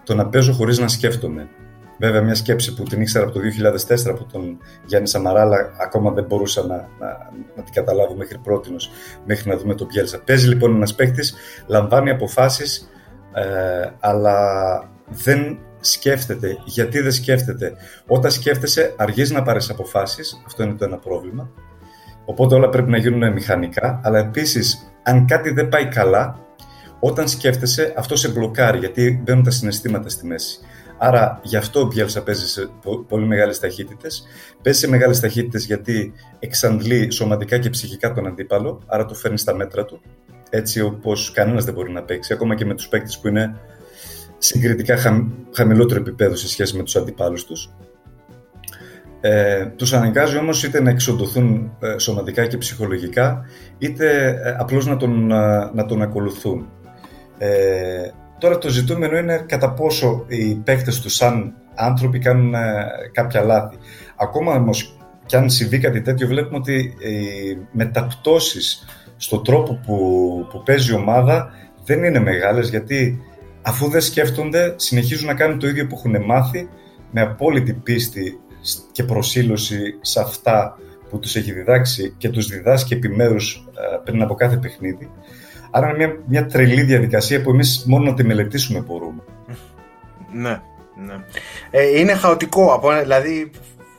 το 0.04 0.14
να 0.14 0.26
παίζω 0.26 0.52
χωρίς 0.52 0.78
να 0.78 0.88
σκέφτομαι. 0.88 1.48
Βέβαια, 1.98 2.22
μια 2.22 2.34
σκέψη 2.34 2.74
που 2.74 2.82
την 2.82 3.00
ήξερα 3.00 3.24
από 3.24 3.34
το 3.34 3.40
2004 3.88 4.10
από 4.10 4.24
τον 4.24 4.58
Γιάννη 4.84 5.08
Σαμαράλα, 5.08 5.70
ακόμα 5.80 6.10
δεν 6.10 6.24
μπορούσα 6.24 6.60
να, 6.60 6.76
να, 6.98 7.30
να 7.56 7.62
την 7.62 7.72
καταλάβω 7.72 8.14
μέχρι 8.14 8.38
πρώτη, 8.38 8.70
μέχρι 9.26 9.50
να 9.50 9.56
δούμε 9.56 9.74
τον 9.74 9.86
Πιέλσα. 9.86 10.20
Παίζει 10.20 10.48
λοιπόν 10.48 10.74
ένας 10.74 10.94
παίκτης, 10.94 11.34
λαμβάνει 11.66 12.10
αποφάσεις, 12.10 12.88
ε, 13.32 13.90
αλλά 14.00 14.38
δεν 15.08 15.58
σκέφτεται. 15.80 16.56
Γιατί 16.64 17.00
δεν 17.00 17.12
σκέφτεται; 17.12 17.74
Όταν 18.06 18.30
σκέφτεσαι, 18.30 18.94
αργείς 18.96 19.30
να 19.30 19.42
πάρεις 19.42 19.70
αποφάσεις. 19.70 20.42
Αυτό 20.46 20.62
είναι 20.62 20.74
το 20.74 20.84
ένα 20.84 20.96
πρόβλημα. 20.96 21.50
Οπότε 22.24 22.54
όλα 22.54 22.68
πρέπει 22.68 22.90
να 22.90 22.96
γίνουν 22.96 23.32
μηχανικά, 23.32 24.00
αλλά 24.02 24.18
επίσης 24.18 24.92
αν 25.02 25.26
κάτι 25.26 25.50
δεν 25.50 25.68
πάει 25.68 25.88
καλά, 25.88 26.38
όταν 27.00 27.28
σκέφτεσαι, 27.28 27.92
αυτό 27.96 28.16
σε 28.16 28.28
μπλοκάρει, 28.28 28.78
γιατί 28.78 29.20
μπαίνουν 29.24 29.42
τα 29.42 29.50
συναισθήματα 29.50 30.08
στη 30.08 30.26
μέση. 30.26 30.58
Άρα, 30.98 31.40
γι' 31.42 31.56
αυτό 31.56 31.80
ο 31.80 31.86
Μπιέλσα 31.86 32.22
παίζει 32.22 32.46
σε 32.46 32.68
πολύ 33.08 33.26
μεγάλες 33.26 33.58
ταχύτητες. 33.58 34.26
Παίζει 34.62 34.78
σε 34.78 34.88
μεγάλες 34.88 35.20
ταχύτητες 35.20 35.64
γιατί 35.64 36.12
εξαντλεί 36.38 37.10
σωματικά 37.10 37.58
και 37.58 37.70
ψυχικά 37.70 38.12
τον 38.12 38.26
αντίπαλο, 38.26 38.82
άρα 38.86 39.04
το 39.04 39.14
φέρνει 39.14 39.38
στα 39.38 39.54
μέτρα 39.54 39.84
του. 39.84 40.00
Έτσι 40.50 40.80
όπως 40.80 41.30
κανένας 41.32 41.64
δεν 41.64 41.74
μπορεί 41.74 41.92
να 41.92 42.02
παίξει, 42.02 42.32
ακόμα 42.32 42.54
και 42.54 42.64
με 42.64 42.74
τους 42.74 42.88
παίκτες 42.88 43.18
που 43.18 43.28
είναι 43.28 43.60
συγκριτικά 44.38 44.96
χαμηλότερο 45.52 46.00
επίπεδο 46.00 46.34
σε 46.34 46.48
σχέση 46.48 46.76
με 46.76 46.82
τους 46.82 46.96
αντιπάλους 46.96 47.44
τους. 47.44 47.70
Ε, 49.20 49.66
τους 49.66 49.92
αναγκάζει 49.92 50.38
όμως 50.38 50.64
είτε 50.64 50.80
να 50.80 50.90
εξοντωθούν 50.90 51.76
ε, 51.80 51.98
σωματικά 51.98 52.46
και 52.46 52.56
ψυχολογικά 52.56 53.44
είτε 53.78 54.26
ε, 54.44 54.56
απλώς 54.58 54.86
να 54.86 54.96
τον, 54.96 55.30
ε, 55.30 55.70
να 55.72 55.86
τον 55.86 56.02
ακολουθούν. 56.02 56.68
Ε, 57.38 58.10
τώρα 58.38 58.58
το 58.58 58.68
ζητούμενο 58.68 59.18
είναι 59.18 59.44
κατά 59.46 59.72
πόσο 59.72 60.24
οι 60.28 60.54
παίκτες 60.54 61.00
τους 61.00 61.14
σαν 61.14 61.54
άνθρωποι 61.74 62.18
κάνουν 62.18 62.54
κάποια 63.12 63.42
λάθη. 63.42 63.76
Ακόμα 64.16 64.54
όμως 64.54 64.96
και 65.26 65.36
αν 65.36 65.50
συμβεί 65.50 65.78
κάτι 65.78 66.02
τέτοιο 66.02 66.26
βλέπουμε 66.26 66.56
ότι 66.56 66.74
οι 66.74 67.58
μεταπτώσεις 67.72 68.84
στον 69.16 69.44
τρόπο 69.44 69.80
που, 69.86 69.96
που 70.50 70.62
παίζει 70.62 70.92
η 70.92 70.94
ομάδα 70.94 71.50
δεν 71.84 72.04
είναι 72.04 72.20
μεγάλες 72.20 72.68
γιατί 72.68 73.20
αφού 73.62 73.88
δεν 73.88 74.00
σκέφτονται 74.00 74.74
συνεχίζουν 74.76 75.26
να 75.26 75.34
κάνουν 75.34 75.58
το 75.58 75.68
ίδιο 75.68 75.86
που 75.86 75.94
έχουν 75.98 76.24
μάθει 76.24 76.68
με 77.10 77.20
απόλυτη 77.20 77.72
πίστη 77.72 78.40
και 78.92 79.04
προσήλωση 79.04 79.98
σε 80.00 80.20
αυτά 80.20 80.78
που 81.10 81.18
τους 81.18 81.36
έχει 81.36 81.52
διδάξει 81.52 82.14
και 82.18 82.28
τους 82.28 82.46
διδάσκει 82.46 82.94
επιμέρους 82.94 83.66
ε, 83.74 83.96
πριν 84.04 84.22
από 84.22 84.34
κάθε 84.34 84.56
παιχνίδι. 84.56 85.10
Άρα 85.70 85.88
είναι 85.88 85.96
μια, 85.96 86.16
μια 86.26 86.46
τρελή 86.46 86.82
διαδικασία 86.82 87.42
που 87.42 87.50
εμείς 87.50 87.84
μόνο 87.86 88.04
να 88.04 88.14
τη 88.14 88.24
μελετήσουμε 88.24 88.80
μπορούμε. 88.80 89.22
Ναι, 90.32 90.60
ναι. 91.06 91.14
Ε, 91.70 91.98
είναι 91.98 92.14
χαοτικό, 92.14 92.72
από, 92.72 92.92
δηλαδή 93.00 93.50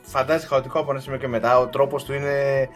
φαντάζει 0.02 0.46
χαοτικό 0.46 0.78
από 0.78 0.90
ένα 0.90 1.00
σημείο 1.00 1.18
και 1.18 1.28
μετά. 1.28 1.58
Ο 1.58 1.66
τρόπος 1.66 2.04
του 2.04 2.12
είναι, 2.12 2.68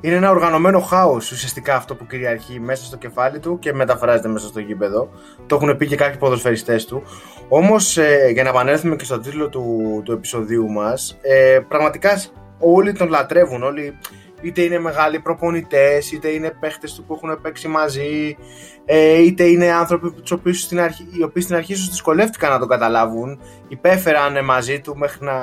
είναι 0.00 0.14
ένα 0.14 0.30
οργανωμένο 0.30 0.80
χάος 0.80 1.30
ουσιαστικά 1.30 1.76
αυτό 1.76 1.94
που 1.94 2.06
κυριαρχεί 2.06 2.60
μέσα 2.60 2.84
στο 2.84 2.96
κεφάλι 2.96 3.38
του 3.38 3.58
και 3.58 3.72
μεταφράζεται 3.72 4.28
μέσα 4.28 4.46
στο 4.46 4.60
γήπεδο. 4.60 5.10
Το 5.46 5.54
έχουν 5.54 5.76
πει 5.76 5.86
και 5.86 5.96
κάποιοι 5.96 6.18
ποδοσφαιριστές 6.18 6.84
του. 6.84 7.02
Όμως, 7.48 7.96
ε, 7.96 8.30
για 8.32 8.42
να 8.42 8.48
επανέλθουμε 8.48 8.96
και 8.96 9.04
στον 9.04 9.22
τίτλο 9.22 9.48
του, 9.48 10.00
του 10.04 10.12
επεισοδίου 10.12 10.70
μας, 10.70 11.18
ε, 11.22 11.58
πραγματικά 11.68 12.22
όλοι 12.58 12.92
τον 12.92 13.08
λατρεύουν. 13.08 13.62
Όλοι, 13.62 13.98
είτε 14.42 14.62
είναι 14.62 14.78
μεγάλοι 14.78 15.20
προπονητές, 15.20 16.12
είτε 16.12 16.28
είναι 16.28 16.56
παίχτες 16.60 16.94
του 16.94 17.04
που 17.04 17.14
έχουν 17.14 17.40
παίξει 17.40 17.68
μαζί, 17.68 18.36
ε, 18.84 19.22
είτε 19.22 19.44
είναι 19.44 19.72
άνθρωποι 19.72 20.10
τους 20.10 20.30
οποίους 20.30 20.60
στην 20.60 20.80
αρχή, 20.80 21.08
οι 21.18 21.22
οποίοι 21.22 21.42
στην 21.42 21.54
αρχή 21.54 21.72
ίσω 21.72 21.90
δυσκολεύτηκαν 21.90 22.50
να 22.50 22.58
τον 22.58 22.68
καταλάβουν, 22.68 23.40
υπέφεραν 23.68 24.44
μαζί 24.44 24.80
του 24.80 24.96
μέχρι 24.96 25.24
να, 25.24 25.38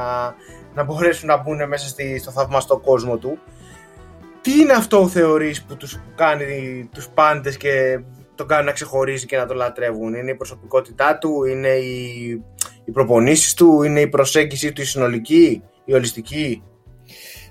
να 0.74 0.84
μπορέσουν 0.84 1.28
να 1.28 1.38
μπουν 1.38 1.68
μέσα 1.68 1.88
στη, 1.88 2.20
στο 2.20 2.32
θαυμαστό 2.32 2.78
κόσμο 2.78 3.18
του 3.18 3.40
τι 4.48 4.60
είναι 4.60 4.74
αυτό 4.74 5.08
θεωρείς 5.08 5.64
που 5.64 5.78
τους 5.78 6.00
κάνει 6.16 6.90
τους 6.94 7.10
πάντες 7.10 7.58
και 7.58 8.00
τον 8.36 8.48
κάνει 8.48 8.66
να 8.66 8.72
ξεχωρίζει 8.72 9.26
και 9.26 9.38
να 9.38 9.46
τον 9.46 9.58
λατρεύουν; 9.58 10.14
Είναι 10.14 10.32
η 10.32 10.36
προσωπικότητά 10.36 11.18
του, 11.18 11.44
είναι 11.44 11.68
οι, 11.68 12.30
οι 12.86 12.92
προπονήσεις 12.92 13.54
του, 13.54 13.84
είναι 13.84 14.00
η 14.00 14.08
προσέγγιση 14.08 14.74
του 14.74 14.82
η 14.82 14.86
συνολική, 14.86 15.64
η 15.86 15.94
ολιστική; 15.94 16.64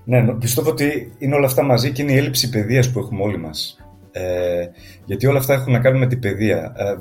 Ναι, 0.09 0.35
πιστεύω 0.35 0.71
ότι 0.71 1.13
είναι 1.19 1.35
όλα 1.35 1.47
αυτά 1.47 1.63
μαζί 1.63 1.93
και 1.93 2.03
είναι 2.03 2.13
η 2.13 2.17
έλλειψη 2.17 2.49
παιδείας 2.49 2.91
που 2.91 2.99
έχουμε 2.99 3.23
όλοι 3.23 3.39
μας. 3.39 3.79
Ε, 4.13 4.67
γιατί 5.05 5.27
όλα 5.27 5.39
αυτά 5.39 5.55
έχουν 5.55 5.73
να 5.73 5.79
κάνουν 5.79 5.99
με 5.99 6.07
την 6.07 6.19
παιδεία. 6.19 6.73
Ε, 6.77 6.95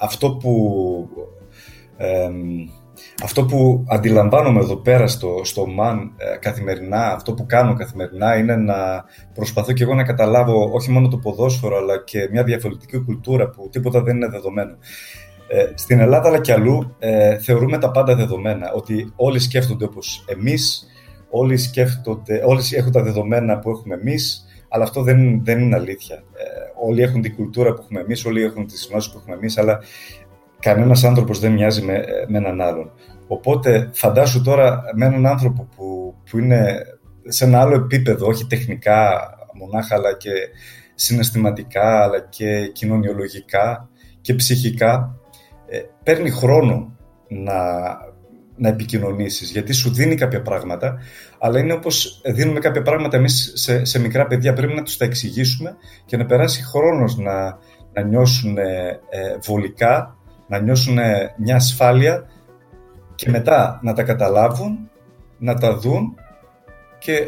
αυτό 0.00 0.30
που... 0.36 1.08
Ε, 1.96 2.28
αυτό 3.22 3.44
που 3.44 3.84
αντιλαμβάνομαι 3.88 4.60
εδώ 4.60 4.76
πέρα 4.76 5.06
στο, 5.06 5.40
στο 5.44 5.66
ΜΑΝ 5.66 6.12
ε, 6.16 6.36
καθημερινά, 6.36 7.12
αυτό 7.12 7.34
που 7.34 7.46
κάνω 7.46 7.74
καθημερινά 7.74 8.36
είναι 8.36 8.56
να 8.56 9.04
προσπαθώ 9.34 9.72
και 9.72 9.82
εγώ 9.82 9.94
να 9.94 10.02
καταλάβω 10.04 10.70
όχι 10.72 10.90
μόνο 10.90 11.08
το 11.08 11.16
ποδόσφαιρο 11.16 11.76
αλλά 11.76 12.02
και 12.04 12.28
μια 12.30 12.44
διαφορετική 12.44 13.04
κουλτούρα 13.04 13.48
που 13.48 13.68
τίποτα 13.68 14.02
δεν 14.02 14.16
είναι 14.16 14.28
δεδομένο. 14.28 14.76
Ε, 15.48 15.72
στην 15.74 16.00
Ελλάδα 16.00 16.28
αλλά 16.28 16.40
και 16.40 16.52
αλλού 16.52 16.96
ε, 16.98 17.38
θεωρούμε 17.38 17.78
τα 17.78 17.90
πάντα 17.90 18.14
δεδομένα, 18.14 18.72
ότι 18.72 19.12
όλοι 19.16 19.38
σκέφτονται 19.38 19.84
όπως 19.84 20.24
εμείς, 20.28 20.86
όλοι, 21.30 21.56
σκέφτονται, 21.56 22.42
όλοι 22.44 22.62
έχουν 22.72 22.92
τα 22.92 23.02
δεδομένα 23.02 23.58
που 23.58 23.70
έχουμε 23.70 23.94
εμείς, 23.94 24.44
αλλά 24.68 24.84
αυτό 24.84 25.02
δεν, 25.02 25.44
δεν 25.44 25.60
είναι 25.60 25.76
αλήθεια. 25.76 26.16
Ε, 26.16 26.42
όλοι 26.86 27.02
έχουν 27.02 27.22
την 27.22 27.34
κουλτούρα 27.34 27.74
που 27.74 27.80
έχουμε 27.82 28.00
εμείς, 28.00 28.24
όλοι 28.24 28.42
έχουν 28.42 28.66
τις 28.66 28.88
γνώσεις 28.90 29.12
που 29.12 29.18
έχουμε 29.18 29.36
εμείς, 29.36 29.58
αλλά 29.58 29.80
κανένας 30.60 31.04
άνθρωπος 31.04 31.38
δεν 31.38 31.52
μοιάζει 31.52 31.82
με, 31.82 32.04
με 32.28 32.38
έναν 32.38 32.60
άλλον. 32.60 32.90
Οπότε 33.26 33.90
φαντάσου 33.92 34.42
τώρα 34.42 34.82
με 34.94 35.06
έναν 35.06 35.26
άνθρωπο 35.26 35.68
που, 35.76 36.14
που 36.30 36.38
είναι 36.38 36.82
σε 37.26 37.44
ένα 37.44 37.60
άλλο 37.60 37.74
επίπεδο, 37.74 38.26
όχι 38.26 38.46
τεχνικά 38.46 39.20
μονάχα, 39.54 39.94
αλλά 39.94 40.16
και 40.16 40.30
συναισθηματικά, 40.94 42.02
αλλά 42.02 42.20
και 42.20 42.70
κοινωνιολογικά 42.72 43.88
και 44.20 44.34
ψυχικά, 44.34 45.16
ε, 45.68 45.80
παίρνει 46.02 46.30
χρόνο 46.30 46.96
να, 47.28 47.54
να 48.60 48.68
επικοινωνήσεις, 48.68 49.50
γιατί 49.50 49.72
σου 49.72 49.92
δίνει 49.92 50.14
κάποια 50.14 50.42
πράγματα, 50.42 50.98
αλλά 51.38 51.58
είναι 51.58 51.72
όπως 51.72 52.20
δίνουμε 52.24 52.58
κάποια 52.58 52.82
πράγματα 52.82 53.16
εμείς 53.16 53.52
σε, 53.54 53.84
σε 53.84 54.00
μικρά 54.00 54.26
παιδιά, 54.26 54.52
πρέπει 54.52 54.74
να 54.74 54.82
τους 54.82 54.96
τα 54.96 55.04
εξηγήσουμε 55.04 55.76
και 56.04 56.16
να 56.16 56.26
περάσει 56.26 56.64
χρόνος 56.64 57.16
να, 57.16 57.58
να 57.92 58.02
νιώσουν 58.02 58.58
ε, 58.58 59.00
βολικά 59.42 60.14
να 60.50 60.58
νιώσουν 60.58 60.98
μια 61.36 61.56
ασφάλεια 61.56 62.26
και 63.14 63.30
μετά 63.30 63.80
να 63.82 63.92
τα 63.92 64.02
καταλάβουν, 64.02 64.90
να 65.38 65.54
τα 65.54 65.76
δουν 65.76 66.14
και 66.98 67.26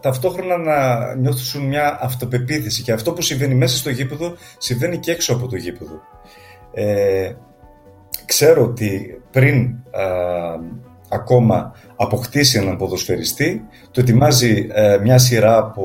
ταυτόχρονα 0.00 0.56
να 0.56 1.14
νιώθουν 1.14 1.66
μια 1.66 1.98
αυτοπεποίθηση. 2.00 2.82
Και 2.82 2.92
αυτό 2.92 3.12
που 3.12 3.22
συμβαίνει 3.22 3.54
μέσα 3.54 3.76
στο 3.76 3.90
γήπεδο 3.90 4.34
συμβαίνει 4.58 4.98
και 4.98 5.10
έξω 5.10 5.34
από 5.34 5.48
το 5.48 5.56
γήπεδο. 5.56 6.00
Ε, 6.72 7.32
ξέρω 8.28 8.62
ότι 8.62 9.20
πριν 9.30 9.74
ακόμα 11.08 11.72
αποκτήσει 11.96 12.58
έναν 12.58 12.76
ποδοσφαιριστή, 12.76 13.64
το 13.90 14.00
ετοιμάζει 14.00 14.66
ε, 14.70 14.98
μια 15.02 15.18
σειρά 15.18 15.56
από, 15.56 15.84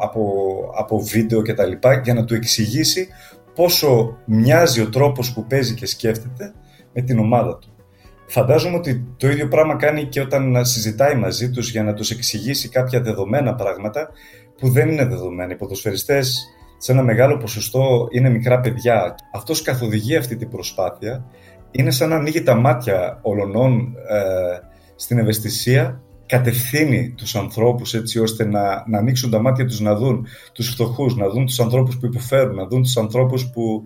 από, 0.00 0.32
από 0.78 1.00
βίντεο 1.00 1.42
και 1.42 1.54
τα 1.54 1.64
λοιπά 1.64 2.00
για 2.04 2.14
να 2.14 2.24
του 2.24 2.34
εξηγήσει 2.34 3.08
πόσο 3.54 4.16
μοιάζει 4.24 4.80
ο 4.80 4.88
τρόπος 4.88 5.32
που 5.32 5.46
παίζει 5.46 5.74
και 5.74 5.86
σκέφτεται 5.86 6.52
με 6.92 7.02
την 7.02 7.18
ομάδα 7.18 7.58
του. 7.58 7.68
Φαντάζομαι 8.26 8.76
ότι 8.76 9.06
το 9.16 9.28
ίδιο 9.28 9.48
πράγμα 9.48 9.76
κάνει 9.76 10.04
και 10.04 10.20
όταν 10.20 10.64
συζητάει 10.64 11.14
μαζί 11.14 11.50
τους 11.50 11.70
για 11.70 11.82
να 11.82 11.94
τους 11.94 12.10
εξηγήσει 12.10 12.68
κάποια 12.68 13.00
δεδομένα 13.00 13.54
πράγματα 13.54 14.10
που 14.58 14.68
δεν 14.68 14.88
είναι 14.88 15.04
δεδομένα. 15.04 15.52
Οι 15.52 15.56
ποδοσφαιριστές 15.56 16.46
σε 16.78 16.92
ένα 16.92 17.02
μεγάλο 17.02 17.36
ποσοστό 17.36 18.08
είναι 18.10 18.28
μικρά 18.30 18.60
παιδιά. 18.60 19.14
Αυτός 19.34 19.62
καθοδηγεί 19.62 20.16
αυτή 20.16 20.36
την 20.36 20.48
προσπάθεια. 20.48 21.24
Είναι 21.70 21.90
σαν 21.90 22.08
να 22.08 22.16
ανοίγει 22.16 22.42
τα 22.42 22.54
μάτια 22.54 23.18
ολονών 23.22 23.94
ε, 24.08 24.58
στην 24.96 25.18
ευαισθησία 25.18 26.02
κατευθύνει 26.28 27.14
τους 27.16 27.36
ανθρώπους 27.36 27.94
έτσι 27.94 28.18
ώστε 28.20 28.44
να, 28.44 28.84
να 28.86 28.98
ανοίξουν 28.98 29.30
τα 29.30 29.40
μάτια 29.40 29.66
τους 29.66 29.80
να 29.80 29.94
δουν 29.94 30.26
τους 30.52 30.68
φτωχούς, 30.68 31.16
να 31.16 31.28
δουν 31.28 31.46
τους 31.46 31.60
ανθρώπους 31.60 31.98
που 31.98 32.06
υποφέρουν, 32.06 32.54
να 32.54 32.66
δουν 32.66 32.82
τους 32.82 32.96
ανθρώπους 32.96 33.50
που, 33.50 33.82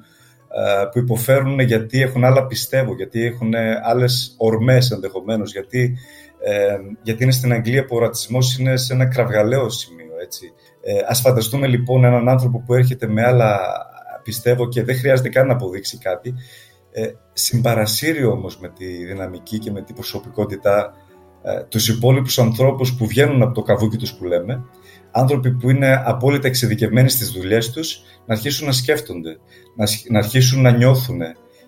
ε, 0.49 0.85
που 0.85 0.99
υποφέρουν 0.99 1.61
γιατί 1.61 2.03
έχουν 2.03 2.25
άλλα 2.25 2.47
πιστεύω, 2.47 2.95
γιατί 2.95 3.25
έχουν 3.25 3.53
άλλες 3.83 4.35
ορμές 4.39 4.91
ενδεχομένως, 4.91 5.53
γιατί, 5.53 5.97
ε, 6.41 6.77
γιατί 7.03 7.23
είναι 7.23 7.33
στην 7.33 7.53
Αγγλία 7.53 7.85
που 7.85 7.97
ο 7.97 7.99
ρατσισμός 7.99 8.59
είναι 8.59 8.77
σε 8.77 8.93
ένα 8.93 9.07
κραυγαλαίο 9.07 9.69
σημείο. 9.69 10.13
Έτσι. 10.23 10.53
Ε, 10.83 10.93
ας 11.09 11.21
φανταστούμε 11.21 11.67
λοιπόν 11.67 12.05
έναν 12.05 12.29
άνθρωπο 12.29 12.63
που 12.67 12.75
έρχεται 12.75 13.07
με 13.07 13.23
άλλα 13.23 13.61
πιστεύω 14.23 14.69
και 14.69 14.83
δεν 14.83 14.97
χρειάζεται 14.97 15.29
καν 15.29 15.47
να 15.47 15.53
αποδείξει 15.53 15.99
κάτι, 15.99 16.35
ε, 16.93 17.13
συμπαρασύρει 17.33 18.25
όμως 18.25 18.59
με 18.59 18.69
τη 18.69 19.05
δυναμική 19.05 19.59
και 19.59 19.71
με 19.71 19.83
την 19.83 19.95
προσωπικότητα 19.95 20.93
ε, 21.43 21.63
τους 21.69 21.89
υπόλοιπους 21.89 22.39
ανθρώπους 22.39 22.95
που 22.95 23.07
βγαίνουν 23.07 23.43
από 23.43 23.55
το 23.55 23.63
καβούκι 23.63 23.97
τους 23.97 24.15
που 24.15 24.25
λέμε, 24.25 24.65
άνθρωποι 25.11 25.51
που 25.53 25.71
είναι 25.71 26.03
απόλυτα 26.05 26.47
εξειδικευμένοι 26.47 27.09
στις 27.09 27.31
δουλειές 27.31 27.71
τους, 27.71 28.03
να 28.27 28.35
αρχίσουν 28.35 28.67
να 28.67 28.73
σκέφτονται, 28.73 29.39
να, 30.09 30.19
αρχίσουν 30.19 30.63
να 30.63 30.71
νιώθουν 30.71 31.21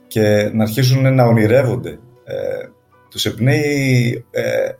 και 0.06 0.50
να 0.52 0.62
αρχίσουν 0.62 1.14
να 1.14 1.24
ονειρεύονται. 1.24 1.98
Ε, 2.24 2.68
τους 3.10 3.26
εμπνέει 3.26 4.24
ε, 4.30 4.70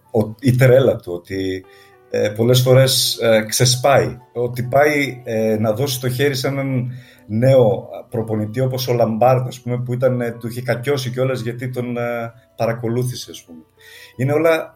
η 0.41 0.57
τρέλα 0.57 0.97
του, 0.97 1.13
ότι 1.13 1.65
ε, 2.23 2.29
πολλές 2.29 2.61
φορές 2.61 3.19
ε, 3.23 3.45
ξεσπάει, 3.49 4.19
ότι 4.33 4.63
πάει 4.63 5.23
ε, 5.25 5.57
να 5.59 5.73
δώσει 5.73 6.01
το 6.01 6.09
χέρι 6.09 6.35
σε 6.35 6.47
έναν 6.49 6.93
νέο 7.27 7.89
προπονητή 8.11 8.61
όπως 8.61 8.89
ο 8.89 8.93
Λαμπάρντ, 8.93 9.49
πούμε, 9.63 9.83
που 9.83 9.93
ήταν, 9.93 10.37
του 10.39 10.47
είχε 10.47 10.63
κακιώσει 10.63 11.11
κιόλας 11.11 11.41
γιατί 11.41 11.71
τον 11.71 11.97
παρακολούθησε. 12.57 13.31
Ας 13.31 13.43
πούμε. 13.43 13.59
Είναι 14.17 14.33
όλα 14.33 14.75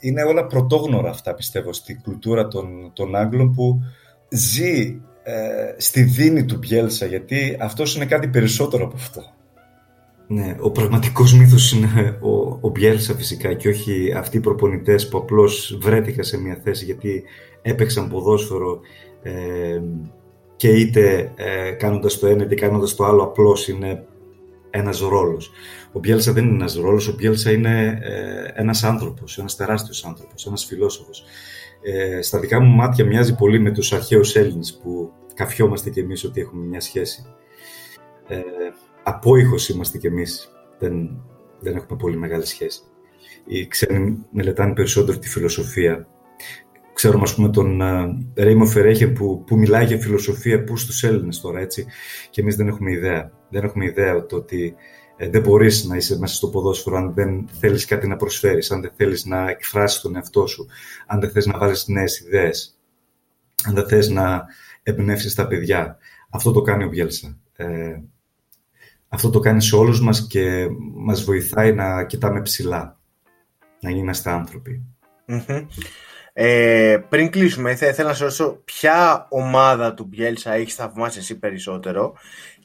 είναι 0.00 0.22
όλα 0.22 0.46
πρωτόγνωρα 0.46 1.10
αυτά 1.10 1.34
πιστεύω 1.34 1.72
στη 1.72 1.94
κουλτούρα 1.94 2.48
των, 2.48 2.92
των 2.92 3.16
Άγγλων 3.16 3.54
που 3.54 3.80
ζει 4.28 5.00
ε, 5.22 5.74
στη 5.76 6.02
δίνη 6.02 6.44
του 6.44 6.56
Μπιέλσα 6.56 7.06
γιατί 7.06 7.56
αυτός 7.60 7.96
είναι 7.96 8.06
κάτι 8.06 8.28
περισσότερο 8.28 8.84
από 8.84 8.96
αυτό. 8.96 9.22
Ναι, 10.30 10.56
ο 10.60 10.70
πραγματικός 10.70 11.34
μύθος 11.34 11.72
είναι 11.72 12.18
ο, 12.20 12.58
ο 12.60 12.68
Μπιέλσα 12.68 13.14
φυσικά 13.14 13.54
και 13.54 13.68
όχι 13.68 14.12
αυτοί 14.16 14.36
οι 14.36 14.40
προπονητές 14.40 15.08
που 15.08 15.18
απλώς 15.18 15.78
βρέθηκαν 15.80 16.24
σε 16.24 16.40
μια 16.40 16.60
θέση 16.64 16.84
γιατί 16.84 17.24
έπαιξαν 17.62 18.08
ποδόσφαιρο 18.08 18.80
ε, 19.22 19.80
και 20.56 20.68
είτε 20.68 21.32
ε, 21.36 21.70
κάνοντας 21.70 22.18
το 22.18 22.26
ένα 22.26 22.42
είτε 22.44 22.54
κάνοντας 22.54 22.94
το 22.94 23.04
άλλο 23.04 23.22
απλώς 23.22 23.68
είναι 23.68 24.04
ένας 24.70 25.00
ρόλος. 25.00 25.50
Ο 25.92 25.98
Μπιέλσα 25.98 26.32
δεν 26.32 26.44
είναι 26.44 26.54
ένας 26.54 26.74
ρόλος, 26.74 27.08
ο 27.08 27.14
Μπιέλσα 27.14 27.50
είναι 27.50 27.98
ε, 28.02 28.60
ένας 28.60 28.84
άνθρωπος, 28.84 29.38
ένας 29.38 29.56
τεράστιος 29.56 30.04
άνθρωπος, 30.04 30.46
ένας 30.46 30.64
φιλόσοφος. 30.64 31.24
Ε, 31.82 32.22
στα 32.22 32.38
δικά 32.38 32.60
μου 32.60 32.74
μάτια 32.74 33.04
μοιάζει 33.04 33.34
πολύ 33.34 33.58
με 33.58 33.70
τους 33.70 33.92
αρχαίους 33.92 34.36
Έλληνες 34.36 34.78
που 34.82 35.12
καφιόμαστε 35.34 35.90
κι 35.90 36.00
εμείς 36.00 36.24
ότι 36.24 36.40
έχουμε 36.40 36.64
μια 36.64 36.80
σχέση. 36.80 37.24
Ε, 38.28 38.40
απόϊχος 39.08 39.68
είμαστε 39.68 39.98
κι 39.98 40.06
εμείς, 40.06 40.48
δεν, 40.78 41.22
δεν 41.60 41.76
έχουμε 41.76 41.98
πολύ 41.98 42.16
μεγάλη 42.16 42.46
σχέση. 42.46 42.80
Οι 43.46 43.66
ξένοι 43.66 44.18
μελετάνε 44.30 44.72
περισσότερο 44.72 45.18
τη 45.18 45.28
φιλοσοφία. 45.28 46.08
Ξέρουμε, 46.92 47.22
ας 47.22 47.34
πούμε, 47.34 47.48
τον 47.48 47.80
Ρέιμο 48.34 48.66
Φερέχε 48.66 49.06
που, 49.06 49.44
που 49.46 49.56
μιλάει 49.56 49.84
για 49.84 49.98
φιλοσοφία 49.98 50.64
που 50.64 50.76
στους 50.76 51.02
Έλληνες 51.02 51.40
τώρα, 51.40 51.60
έτσι, 51.60 51.86
και 52.30 52.40
εμείς 52.40 52.56
δεν 52.56 52.68
έχουμε 52.68 52.90
ιδέα. 52.90 53.32
Δεν 53.50 53.64
έχουμε 53.64 53.84
ιδέα 53.84 54.26
το 54.26 54.36
ότι 54.36 54.74
ε, 55.16 55.28
δεν 55.28 55.42
μπορείς 55.42 55.84
να 55.84 55.96
είσαι 55.96 56.18
μέσα 56.18 56.34
στο 56.34 56.48
ποδόσφαιρο 56.48 56.96
αν 56.96 57.14
δεν 57.14 57.48
θέλεις 57.60 57.84
κάτι 57.84 58.06
να 58.08 58.16
προσφέρεις, 58.16 58.70
αν 58.70 58.80
δεν 58.80 58.90
θέλεις 58.96 59.24
να 59.24 59.50
εκφράσεις 59.50 60.00
τον 60.00 60.16
εαυτό 60.16 60.46
σου, 60.46 60.66
αν 61.06 61.20
δεν 61.20 61.30
θες 61.30 61.46
να 61.46 61.58
βάλεις 61.58 61.86
νέες 61.86 62.20
ιδέες, 62.20 62.78
αν 63.64 63.74
δεν 63.74 63.88
θες 63.88 64.08
να 64.08 64.44
εμπνεύσεις 64.82 65.34
τα 65.34 65.46
παιδιά. 65.46 65.98
Αυτό 66.30 66.52
το 66.52 66.62
κάνει 66.62 66.84
ο 66.84 66.88
Μπιέλσα. 66.88 67.38
Ε, 67.56 68.00
αυτό 69.08 69.30
το 69.30 69.38
κάνει 69.38 69.62
σε 69.62 69.76
όλους 69.76 70.00
μας 70.00 70.26
και 70.26 70.66
μας 70.94 71.24
βοηθάει 71.24 71.72
να 71.72 72.04
κοιτάμε 72.04 72.42
ψηλά, 72.42 72.98
να 73.80 73.90
είμαστε 73.90 74.30
άνθρωποι. 74.30 74.82
Ε, 76.32 76.98
πριν 77.08 77.30
κλείσουμε, 77.30 77.74
θα 77.74 77.86
ήθελα 77.86 78.08
να 78.08 78.14
σα 78.14 78.22
ρωτήσω 78.24 78.60
ποια 78.64 79.26
ομάδα 79.30 79.94
του 79.94 80.04
Μπιέλσα 80.04 80.52
έχεις 80.52 80.74
θαυμάσει 80.74 81.18
εσύ 81.18 81.38
περισσότερο 81.38 82.14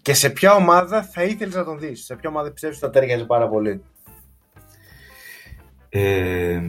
και 0.01 0.13
σε 0.13 0.29
ποια 0.29 0.55
ομάδα 0.55 1.03
θα 1.03 1.23
ήθελες 1.23 1.55
να 1.55 1.63
τον 1.63 1.79
δεις, 1.79 2.03
σε 2.03 2.15
ποια 2.15 2.29
ομάδα 2.29 2.51
πιστεύεις 2.51 2.77
ότι 2.77 2.85
θα 2.85 2.91
τέριαζε 2.99 3.25
πάρα 3.25 3.47
πολύ. 3.47 3.81
Ε, 5.89 6.61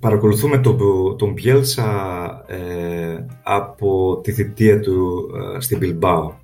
παρακολουθούμε 0.00 0.58
τον, 0.58 0.78
τον 1.16 1.34
Πιέλσα 1.34 2.44
ε, 2.46 3.26
από 3.42 4.20
τη 4.22 4.32
θητεία 4.32 4.80
του 4.80 5.30
ε, 5.56 5.60
στην 5.60 5.78
Bilbao. 5.82 6.43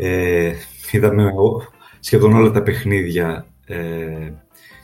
Ε, 0.00 0.52
είδαμε 0.90 1.32
σχεδόν 2.00 2.32
όλα 2.32 2.50
τα 2.50 2.62
παιχνίδια 2.62 3.46
ε, 3.66 4.32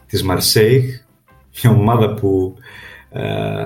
της 0.06 0.22
Μαρσέιχ, 0.22 0.84
μια 1.62 1.72
ομάδα 1.72 2.14
που 2.14 2.54
ε, 3.10 3.64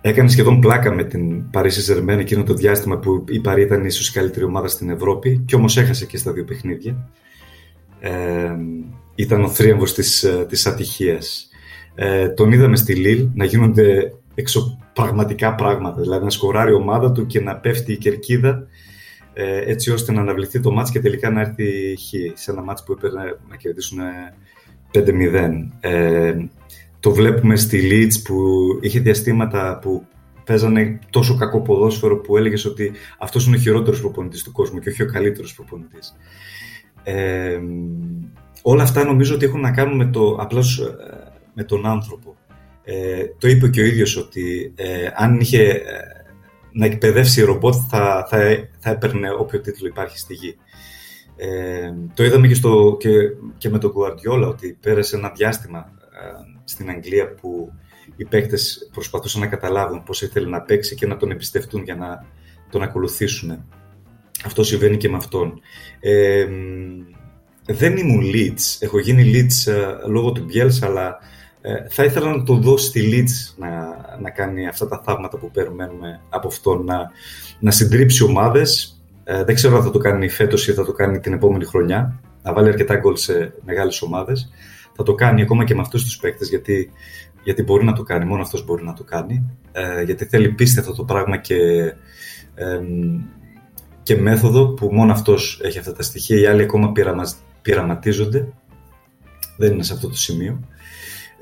έκανε 0.00 0.28
σχεδόν 0.28 0.60
πλάκα 0.60 0.94
με 0.94 1.04
την 1.04 1.44
Paris 1.52 1.70
Saint-Germain 1.70 2.18
εκείνο 2.18 2.42
το 2.42 2.54
διάστημα 2.54 2.98
που 2.98 3.24
η 3.28 3.40
Παρή 3.40 3.62
ήταν 3.62 3.84
ίσως 3.84 4.08
η 4.08 4.12
καλύτερη 4.12 4.44
ομάδα 4.44 4.68
στην 4.68 4.90
Ευρώπη 4.90 5.42
και 5.46 5.54
όμως 5.54 5.76
έχασε 5.76 6.06
και 6.06 6.16
στα 6.16 6.32
δύο 6.32 6.44
παιχνίδια. 6.44 7.08
Ε, 8.00 8.54
ήταν 9.14 9.42
ο 9.42 9.48
θρίαμβος 9.48 9.94
της, 9.94 10.22
ε, 10.22 10.46
της 10.48 10.66
ατυχίας. 10.66 11.48
Ε, 11.94 12.28
τον 12.28 12.52
είδαμε 12.52 12.76
στη 12.76 12.94
Λίλ 12.94 13.28
να 13.34 13.44
γίνονται 13.44 14.12
εξωπραγματικά 14.34 15.54
πράγματα, 15.54 16.00
δηλαδή 16.00 16.24
να 16.24 16.30
σκοράρει 16.30 16.70
η 16.70 16.74
ομάδα 16.74 17.12
του 17.12 17.26
και 17.26 17.40
να 17.40 17.56
πέφτει 17.56 17.92
η 17.92 17.96
κερκίδα 17.96 18.48
ε, 18.50 18.64
έτσι 19.66 19.90
ώστε 19.90 20.12
να 20.12 20.20
αναβληθεί 20.20 20.60
το 20.60 20.70
μάτς 20.70 20.90
και 20.90 21.00
τελικά 21.00 21.30
να 21.30 21.40
έρθει 21.40 21.96
χ 21.96 22.38
σε 22.38 22.50
ένα 22.50 22.62
μάτς 22.62 22.84
που 22.84 22.92
έπαιρνε 22.92 23.38
να 23.48 23.56
κερδίσουν 23.56 23.98
5-0. 24.94 25.70
Ε, 25.80 26.34
το 27.00 27.10
βλέπουμε 27.10 27.56
στη 27.56 27.88
Leeds 27.90 28.22
που 28.24 28.36
είχε 28.80 29.00
διαστήματα 29.00 29.78
που 29.82 30.06
παίζανε 30.44 30.98
τόσο 31.10 31.36
κακό 31.36 31.60
ποδόσφαιρο 31.60 32.16
που 32.16 32.36
έλεγες 32.36 32.64
ότι 32.64 32.92
αυτός 33.18 33.46
είναι 33.46 33.56
ο 33.56 33.58
χειρότερος 33.58 34.00
προπονητής 34.00 34.42
του 34.42 34.52
κόσμου 34.52 34.78
και 34.78 34.88
όχι 34.88 35.02
ο 35.02 35.06
καλύτερος 35.06 35.54
προπονητής. 35.54 36.16
Ε, 37.02 37.60
όλα 38.62 38.82
αυτά 38.82 39.04
νομίζω 39.04 39.34
ότι 39.34 39.44
έχουν 39.44 39.60
να 39.60 39.70
κάνουν 39.70 39.96
με, 39.96 40.06
το, 40.06 40.36
απλώς, 40.40 40.78
ε, 40.78 40.92
με 41.54 41.64
τον 41.64 41.86
άνθρωπο. 41.86 42.36
Ε, 42.84 43.24
το 43.38 43.48
είπε 43.48 43.68
και 43.68 43.80
ο 43.80 43.84
ίδιος 43.84 44.16
ότι 44.16 44.72
ε, 44.76 45.08
αν 45.14 45.40
είχε 45.40 45.62
ε, 45.62 45.82
να 46.74 46.86
εκπαιδεύσει 46.86 47.42
ρομπότ 47.42 47.74
θα, 47.88 48.26
θα, 48.28 48.38
θα 48.78 48.90
έπαιρνε 48.90 49.28
όποιο 49.38 49.60
τίτλο 49.60 49.88
υπάρχει 49.88 50.18
στη 50.18 50.34
γη. 50.34 50.56
Ε, 51.36 51.92
το 52.14 52.24
είδαμε 52.24 52.48
και, 52.48 52.54
στο, 52.54 52.96
και, 53.00 53.08
και 53.58 53.68
με 53.68 53.78
τον 53.78 53.92
Guardiola 53.96 54.48
ότι 54.48 54.78
πέρασε 54.80 55.16
ένα 55.16 55.32
διάστημα 55.36 55.92
στην 56.64 56.90
Αγγλία 56.90 57.34
που 57.34 57.72
οι 58.16 58.24
παίκτες 58.24 58.88
προσπαθούσαν 58.92 59.40
να 59.40 59.46
καταλάβουν 59.46 60.02
πώς 60.02 60.22
ήθελε 60.22 60.48
να 60.48 60.60
παίξει 60.60 60.94
και 60.94 61.06
να 61.06 61.16
τον 61.16 61.30
εμπιστευτούν 61.30 61.82
για 61.82 61.96
να 61.96 62.26
τον 62.70 62.82
ακολουθήσουν. 62.82 63.64
Αυτό 64.44 64.62
συμβαίνει 64.62 64.96
και 64.96 65.08
με 65.08 65.16
αυτόν. 65.16 65.60
Ε, 66.00 66.46
δεν 67.66 67.96
ήμουν 67.96 68.30
Leeds. 68.34 68.76
Έχω 68.78 68.98
γίνει 68.98 69.32
Leeds 69.34 69.72
ε, 69.72 70.08
λόγω 70.08 70.32
του 70.32 70.46
Bielsa, 70.52 70.86
αλλά 70.86 71.08
ε, 71.08 71.16
θα 71.88 72.04
ήθελα 72.04 72.36
να 72.36 72.42
το 72.42 72.54
δώσει 72.54 72.86
στη 72.86 73.10
Leeds 73.12 73.54
να, 73.56 73.70
να 74.20 74.30
κάνει 74.30 74.68
αυτά 74.68 74.88
τα 74.88 75.02
θαύματα 75.04 75.38
που 75.38 75.50
περιμένουμε 75.50 76.20
από 76.28 76.46
αυτόν, 76.46 76.84
να, 76.84 77.10
να 77.58 77.70
συντρίψει 77.70 78.24
ομάδες. 78.24 79.02
Ε, 79.24 79.44
δεν 79.44 79.54
ξέρω 79.54 79.76
αν 79.76 79.82
θα 79.82 79.90
το 79.90 79.98
κάνει 79.98 80.28
φέτος 80.28 80.68
ή 80.68 80.72
θα 80.72 80.84
το 80.84 80.92
κάνει 80.92 81.20
την 81.20 81.32
επόμενη 81.32 81.64
χρονιά, 81.64 82.20
να 82.42 82.52
βάλει 82.52 82.68
αρκετά 82.68 82.96
γκολ 82.96 83.16
σε 83.16 83.54
μεγάλες 83.64 84.02
ομάδες. 84.02 84.50
Θα 84.96 85.02
το 85.02 85.14
κάνει 85.14 85.42
ακόμα 85.42 85.64
και 85.64 85.74
με 85.74 85.80
αυτούς 85.80 86.04
τους 86.04 86.16
παίκτες, 86.16 86.48
γιατί, 86.48 86.90
γιατί 87.44 87.62
μπορεί 87.62 87.84
να 87.84 87.92
το 87.92 88.02
κάνει, 88.02 88.24
μόνο 88.24 88.42
αυτός 88.42 88.64
μπορεί 88.64 88.84
να 88.84 88.92
το 88.92 89.04
κάνει. 89.04 89.58
Ε, 89.72 90.02
γιατί 90.02 90.24
θέλει 90.24 90.48
πίστη 90.48 90.78
αυτό 90.78 90.94
το 90.94 91.04
πράγμα 91.04 91.36
και, 91.36 91.56
ε, 92.54 92.80
και 94.02 94.16
μέθοδο 94.16 94.68
που 94.68 94.88
μόνο 94.92 95.12
αυτός 95.12 95.60
έχει 95.62 95.78
αυτά 95.78 95.92
τα 95.92 96.02
στοιχεία, 96.02 96.40
οι 96.40 96.46
άλλοι 96.46 96.62
ακόμα 96.62 96.92
πειραματίζονται, 97.62 98.48
δεν 99.56 99.72
είναι 99.72 99.82
σε 99.82 99.92
αυτό 99.92 100.08
το 100.08 100.16
σημείο. 100.16 100.60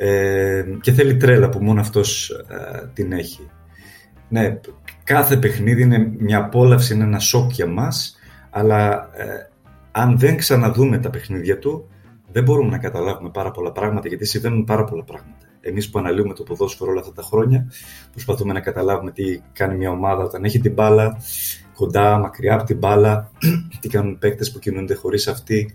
Ε, 0.04 0.64
και 0.80 0.92
θέλει 0.92 1.16
τρέλα 1.16 1.48
που 1.48 1.62
μόνο 1.62 1.80
αυτός 1.80 2.30
ε, 2.30 2.90
την 2.94 3.12
έχει. 3.12 3.50
Ναι, 4.28 4.60
κάθε 5.04 5.36
παιχνίδι 5.36 5.82
είναι 5.82 6.12
μια 6.18 6.38
απόλαυση, 6.38 6.94
είναι 6.94 7.04
ένα 7.04 7.18
σοκ 7.18 7.52
για 7.52 7.66
μας, 7.66 8.16
αλλά 8.50 9.10
ε, 9.16 9.50
αν 9.90 10.18
δεν 10.18 10.36
ξαναδούμε 10.36 10.98
τα 10.98 11.10
παιχνίδια 11.10 11.58
του, 11.58 11.88
δεν 12.32 12.42
μπορούμε 12.42 12.70
να 12.70 12.78
καταλάβουμε 12.78 13.30
πάρα 13.30 13.50
πολλά 13.50 13.72
πράγματα, 13.72 14.08
γιατί 14.08 14.24
συμβαίνουν 14.24 14.64
πάρα 14.64 14.84
πολλά 14.84 15.04
πράγματα. 15.04 15.46
Εμείς 15.60 15.90
που 15.90 15.98
αναλύουμε 15.98 16.34
το 16.34 16.42
ποδόσφαιρο 16.42 16.90
όλα 16.90 17.00
αυτά 17.00 17.12
τα 17.12 17.22
χρόνια, 17.22 17.72
προσπαθούμε 18.12 18.52
να 18.52 18.60
καταλάβουμε 18.60 19.10
τι 19.10 19.40
κάνει 19.52 19.76
μια 19.76 19.90
ομάδα 19.90 20.22
όταν 20.22 20.44
έχει 20.44 20.60
την 20.60 20.72
μπάλα, 20.72 21.16
κοντά, 21.74 22.18
μακριά 22.18 22.54
από 22.54 22.64
την 22.64 22.78
μπάλα, 22.78 23.30
τι 23.80 23.88
κάνουν 23.88 24.18
παίκτες 24.18 24.52
που 24.52 24.58
κινούνται 24.58 24.94
χωρίς 24.94 25.28
αυτή, 25.28 25.74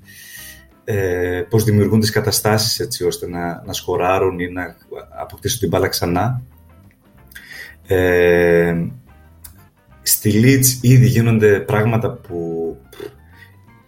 ε, 0.90 1.44
πώς 1.50 1.64
δημιουργούν 1.64 2.00
τις 2.00 2.10
καταστάσεις 2.10 2.80
έτσι 2.80 3.04
ώστε 3.04 3.28
να, 3.28 3.64
να 3.66 3.74
σκοράρουν 3.74 4.40
ή 4.40 4.48
να 4.48 4.76
αποκτήσουν 5.22 5.60
την 5.60 5.70
μπάλα 5.70 5.88
ξανά. 5.88 6.42
Ε, 7.88 8.76
στη 10.02 10.42
Leeds 10.44 10.86
ήδη 10.86 11.06
γίνονται 11.08 11.60
πράγματα 11.60 12.12
που 12.12 12.78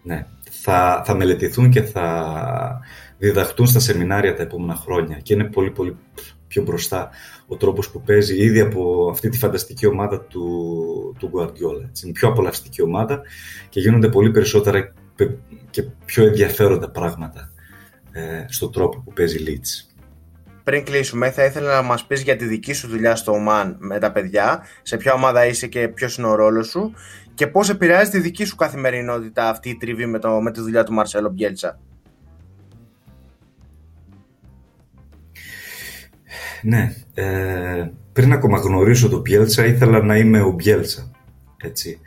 ναι, 0.03 0.25
θα, 0.49 1.03
θα 1.05 1.15
μελετηθούν 1.15 1.69
και 1.69 1.81
θα 1.81 2.79
διδαχτούν 3.17 3.67
στα 3.67 3.79
σεμινάρια 3.79 4.35
τα 4.35 4.41
επόμενα 4.41 4.75
χρόνια 4.75 5.19
και 5.23 5.33
είναι 5.33 5.43
πολύ 5.43 5.71
πολύ 5.71 5.97
πιο 6.47 6.63
μπροστά 6.63 7.09
ο 7.47 7.55
τρόπος 7.55 7.89
που 7.89 8.01
παίζει 8.01 8.43
ήδη 8.43 8.59
από 8.59 9.09
αυτή 9.11 9.29
τη 9.29 9.37
φανταστική 9.37 9.85
ομάδα 9.85 10.21
του, 10.21 10.45
του 11.19 11.31
Guardiola. 11.33 12.03
Είναι 12.03 12.11
πιο 12.13 12.27
απολαυστική 12.27 12.81
ομάδα 12.81 13.21
και 13.69 13.79
γίνονται 13.79 14.09
πολύ 14.09 14.31
περισσότερα 14.31 14.93
και 15.69 15.83
πιο 16.05 16.25
ενδιαφέροντα 16.25 16.89
πράγματα 16.89 17.51
ε, 18.11 18.45
στον 18.47 18.71
τρόπο 18.71 18.99
που 18.99 19.13
παίζει 19.13 19.37
Leeds. 19.47 19.93
Πριν 20.63 20.83
κλείσουμε, 20.83 21.31
θα 21.31 21.43
ήθελα 21.45 21.75
να 21.75 21.81
μας 21.81 22.05
πεις 22.05 22.21
για 22.21 22.35
τη 22.35 22.45
δική 22.45 22.73
σου 22.73 22.87
δουλειά 22.87 23.15
στο 23.15 23.31
ΟΜΑΝ 23.31 23.75
με 23.79 23.99
τα 23.99 24.11
παιδιά, 24.11 24.63
σε 24.81 24.97
ποια 24.97 25.13
ομάδα 25.13 25.45
είσαι 25.45 25.67
και 25.67 25.87
ποιος 25.87 26.17
είναι 26.17 26.27
ο 26.27 26.35
ρόλος 26.35 26.67
σου 26.67 26.93
και 27.33 27.47
πώς 27.47 27.69
επηρεάζει 27.69 28.11
τη 28.11 28.19
δική 28.19 28.45
σου 28.45 28.55
καθημερινότητα 28.55 29.49
αυτή 29.49 29.69
η 29.69 29.77
τριβή 29.77 30.05
με, 30.05 30.19
το, 30.19 30.41
με 30.41 30.51
τη 30.51 30.61
δουλειά 30.61 30.83
του 30.83 30.93
Μαρσέλο 30.93 31.29
Μπιέλτσα. 31.29 31.79
Ναι, 36.61 36.93
ε, 37.13 37.91
πριν 38.13 38.31
ακόμα 38.31 38.57
γνωρίσω 38.57 39.09
τον 39.09 39.21
Μπιέλτσα 39.21 39.65
ήθελα 39.65 40.03
να 40.03 40.17
είμαι 40.17 40.41
ο 40.41 40.51
Μπιέλτσα, 40.51 41.11
έτσι. 41.57 41.99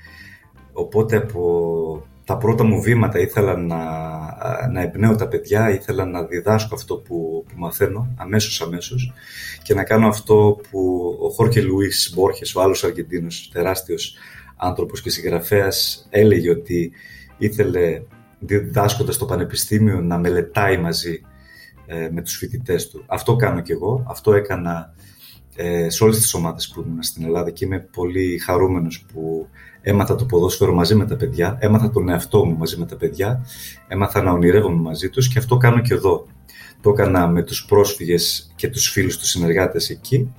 Οπότε 0.73 1.17
από 1.17 2.07
τα 2.33 2.39
πρώτα 2.39 2.65
μου 2.65 2.81
βήματα 2.81 3.19
ήθελα 3.19 3.57
να, 3.57 3.79
να 4.73 4.81
εμπνέω 4.81 5.17
τα 5.17 5.29
παιδιά, 5.29 5.71
ήθελα 5.71 6.05
να 6.05 6.23
διδάσκω 6.23 6.75
αυτό 6.75 6.97
που, 6.97 7.45
που 7.49 7.55
μαθαίνω 7.57 8.15
αμέσως 8.17 8.61
αμέσως 8.61 9.13
και 9.63 9.75
να 9.75 9.85
κάνω 9.85 10.09
αυτό 10.09 10.61
που 10.71 11.13
ο 11.21 11.29
Χόρκε 11.29 11.63
Λουίς 11.63 12.13
Μπόρχες, 12.15 12.55
ο 12.55 12.63
άλλος 12.63 12.85
Αργεντίνος, 12.85 13.51
τεράστιος 13.53 14.15
άνθρωπος 14.57 15.01
και 15.01 15.11
συγγραφέας, 15.11 16.07
έλεγε 16.11 16.51
ότι 16.51 16.93
ήθελε 17.39 18.03
διδάσκοντας 18.39 19.15
στο 19.15 19.25
πανεπιστήμιο 19.25 20.01
να 20.01 20.19
μελετάει 20.19 20.79
μαζί 20.79 21.21
ε, 21.87 22.09
με 22.13 22.23
τους 22.23 22.37
φοιτητές 22.37 22.89
του. 22.89 23.05
Αυτό 23.07 23.37
κάνω 23.37 23.61
κι 23.61 23.73
εγώ, 23.73 24.05
αυτό 24.09 24.35
έκανα 24.35 24.95
ε, 25.57 25.91
σε 25.91 26.05
όλες 26.05 26.17
τις 26.17 26.35
ομάδες 26.35 26.69
που 26.69 26.85
ήμουν 26.87 27.03
στην 27.03 27.25
Ελλάδα 27.25 27.51
και 27.51 27.65
είμαι 27.65 27.79
πολύ 27.79 28.39
χαρούμενος 28.39 29.05
που 29.13 29.49
έμαθα 29.83 30.15
το 30.15 30.25
ποδόσφαιρο 30.25 30.75
μαζί 30.75 30.95
με 30.95 31.07
τα 31.07 31.17
παιδιά, 31.17 31.57
έμαθα 31.61 31.91
τον 31.91 32.09
εαυτό 32.09 32.45
μου 32.45 32.57
μαζί 32.57 32.77
με 32.79 32.87
τα 32.87 32.97
παιδιά, 32.97 33.47
έμαθα 33.89 34.23
να 34.23 34.31
ονειρεύομαι 34.31 34.81
μαζί 34.81 35.09
τους 35.09 35.29
και 35.29 35.39
αυτό 35.39 35.57
κάνω 35.57 35.81
και 35.81 35.95
εδώ. 35.95 36.27
Το 36.81 36.91
έκανα 36.91 37.27
με 37.27 37.43
τους 37.43 37.65
πρόσφυγες 37.65 38.53
και 38.57 38.69
τους 38.69 38.91
φίλους 38.91 39.19
τους 39.19 39.29
συνεργάτες 39.29 39.91
εκεί 39.91 40.33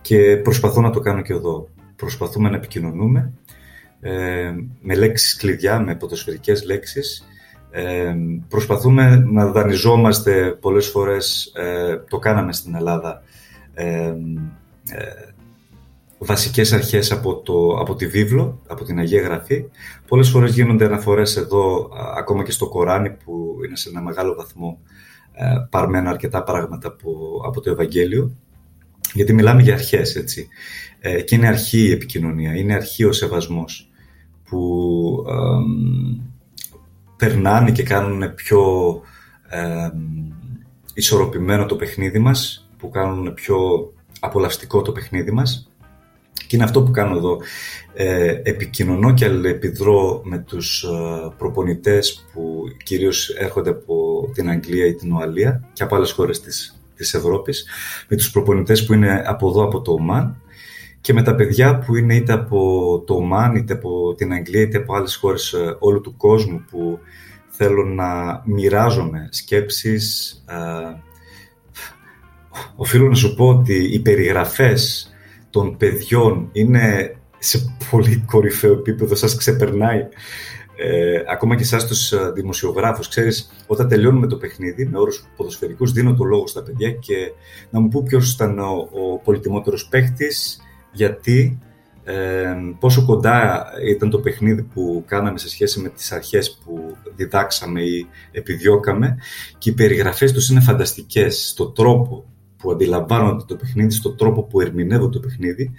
και 0.00 0.36
προσπαθώ 0.36 0.80
να 0.80 0.90
το 0.90 1.00
κάνω 1.00 1.22
και 1.22 1.32
εδώ. 1.32 1.68
Προσπαθούμε 1.96 2.50
να 2.50 2.56
επικοινωνούμε 2.56 3.32
ε, 4.00 4.54
με 4.80 4.94
λέξεις 4.94 5.36
κλειδιά, 5.36 5.80
με 5.80 5.94
ποδοσφαιρικές 5.94 6.64
λέξεις. 6.64 7.28
Ε, 7.70 8.14
προσπαθούμε 8.48 9.16
να 9.16 9.46
δανειζόμαστε 9.46 10.58
πολλές 10.60 10.86
φορές, 10.86 11.52
ε, 11.56 11.96
το 12.08 12.18
κάναμε 12.18 12.52
στην 12.52 12.74
Ελλάδα, 12.74 13.22
ε, 13.74 14.14
ε 14.88 15.33
βασικές 16.18 16.72
αρχές 16.72 17.12
από, 17.12 17.36
το, 17.36 17.76
από 17.80 17.94
τη 17.94 18.06
βίβλο, 18.06 18.60
από 18.66 18.84
την 18.84 18.98
Αγία 18.98 19.22
Γραφή. 19.22 19.64
Πολλές 20.08 20.30
φορές 20.30 20.54
γίνονται 20.54 20.84
αναφορές 20.84 21.36
εδώ, 21.36 21.90
ακόμα 22.16 22.42
και 22.42 22.50
στο 22.50 22.68
Κοράνι, 22.68 23.10
που 23.10 23.56
είναι 23.66 23.76
σε 23.76 23.88
ένα 23.88 24.02
μεγάλο 24.02 24.34
βαθμό 24.34 24.78
ε, 25.32 25.44
παρμένα 25.70 26.10
αρκετά 26.10 26.42
πράγματα 26.42 26.88
από, 26.88 27.42
από 27.46 27.60
το 27.60 27.70
Ευαγγέλιο. 27.70 28.36
Γιατί 29.12 29.32
μιλάμε 29.32 29.62
για 29.62 29.74
αρχές, 29.74 30.16
έτσι. 30.16 30.48
Ε, 31.00 31.22
και 31.22 31.34
είναι 31.34 31.46
αρχή 31.46 31.78
η 31.78 31.90
επικοινωνία, 31.90 32.56
είναι 32.56 32.74
αρχή 32.74 33.04
ο 33.04 33.12
σεβασμός, 33.12 33.90
που 34.44 35.24
περνάνε 37.16 37.70
και 37.70 37.82
κάνουν 37.82 38.34
πιο 38.34 38.62
ε, 39.48 39.90
ισορροπημένο 40.94 41.66
το 41.66 41.76
παιχνίδι 41.76 42.18
μας, 42.18 42.68
που 42.78 42.88
κάνουν 42.88 43.34
πιο 43.34 43.56
απολαυστικό 44.20 44.82
το 44.82 44.92
παιχνίδι 44.92 45.30
μας 45.30 45.73
και 46.46 46.56
είναι 46.56 46.64
αυτό 46.64 46.82
που 46.82 46.90
κάνω 46.90 47.16
εδώ. 47.16 47.38
Ε, 47.94 48.40
επικοινωνώ 48.42 49.14
και 49.14 49.24
αλληλεπιδρώ 49.24 50.20
με 50.24 50.38
τους 50.38 50.82
ε, 50.82 50.88
προπονητές 51.38 52.26
που 52.32 52.62
κυρίως 52.82 53.28
έρχονται 53.28 53.70
από 53.70 54.28
την 54.34 54.50
Αγγλία 54.50 54.86
ή 54.86 54.94
την 54.94 55.12
Ουαλία 55.12 55.68
και 55.72 55.82
από 55.82 55.96
άλλες 55.96 56.10
χώρες 56.10 56.40
της, 56.40 56.80
της 56.96 57.14
Ευρώπης, 57.14 57.66
με 58.08 58.16
τους 58.16 58.30
προπονητές 58.30 58.84
που 58.84 58.92
είναι 58.92 59.22
από 59.26 59.48
εδώ, 59.48 59.64
από 59.64 59.80
το 59.80 59.92
ΟΜΑΝ 59.92 60.42
και 61.00 61.12
με 61.12 61.22
τα 61.22 61.34
παιδιά 61.34 61.78
που 61.78 61.96
είναι 61.96 62.14
είτε 62.14 62.32
από 62.32 63.02
το 63.06 63.14
ΟΜΑΝ, 63.14 63.54
είτε 63.54 63.72
από 63.72 64.14
την 64.14 64.32
Αγγλία, 64.32 64.60
είτε 64.60 64.78
από 64.78 64.94
άλλες 64.94 65.16
χώρες 65.16 65.52
ε, 65.52 65.76
όλου 65.78 66.00
του 66.00 66.16
κόσμου 66.16 66.64
που 66.70 66.98
θέλω 67.48 67.84
να 67.84 68.42
μοιράζομαι 68.44 69.28
σκέψεις. 69.30 70.32
Ε, 70.48 70.54
οφείλω 72.76 73.08
να 73.08 73.14
σου 73.14 73.34
πω 73.34 73.48
ότι 73.48 73.74
οι 73.92 74.00
περιγραφές 74.00 75.13
των 75.54 75.76
παιδιών 75.76 76.48
είναι 76.52 77.16
σε 77.38 77.76
πολύ 77.90 78.24
κορυφαίο 78.26 78.72
επίπεδο, 78.72 79.14
σας 79.14 79.36
ξεπερνάει. 79.36 80.08
Ε, 80.76 81.22
ακόμα 81.28 81.56
και 81.56 81.62
εσάς 81.62 81.86
τους 81.86 82.12
ε, 82.12 82.30
δημοσιογράφους, 82.34 83.08
ξέρεις, 83.08 83.64
όταν 83.66 83.88
τελειώνουμε 83.88 84.26
το 84.26 84.36
παιχνίδι 84.36 84.86
με 84.86 84.98
όρους 84.98 85.24
ποδοσφαιρικούς, 85.36 85.92
δίνω 85.92 86.14
το 86.14 86.24
λόγο 86.24 86.46
στα 86.46 86.62
παιδιά 86.62 86.90
και 86.90 87.32
να 87.70 87.80
μου 87.80 87.88
πω 87.88 88.02
ποιος 88.02 88.32
ήταν 88.32 88.58
ο, 88.58 88.88
ο 88.92 89.18
πολυτιμότερος 89.18 89.88
παίχτης, 89.88 90.60
γιατί, 90.92 91.58
ε, 92.04 92.54
πόσο 92.78 93.04
κοντά 93.04 93.64
ήταν 93.88 94.10
το 94.10 94.18
παιχνίδι 94.18 94.62
που 94.62 95.04
κάναμε 95.06 95.38
σε 95.38 95.48
σχέση 95.48 95.80
με 95.80 95.88
τις 95.88 96.12
αρχές 96.12 96.58
που 96.64 96.96
διδάξαμε 97.16 97.80
ή 97.82 98.06
επιδιώκαμε 98.32 99.18
και 99.58 99.70
οι 99.70 99.72
περιγραφές 99.72 100.32
τους 100.32 100.48
είναι 100.48 100.60
φανταστικές 100.60 101.48
στο 101.48 101.66
τρόπο 101.66 102.24
που 102.64 102.70
αντιλαμβάνονται 102.70 103.44
το 103.46 103.56
παιχνίδι, 103.56 103.90
στον 103.90 104.16
τρόπο 104.16 104.42
που 104.42 104.60
ερμηνεύουν 104.60 105.10
το 105.10 105.20
παιχνίδι 105.20 105.70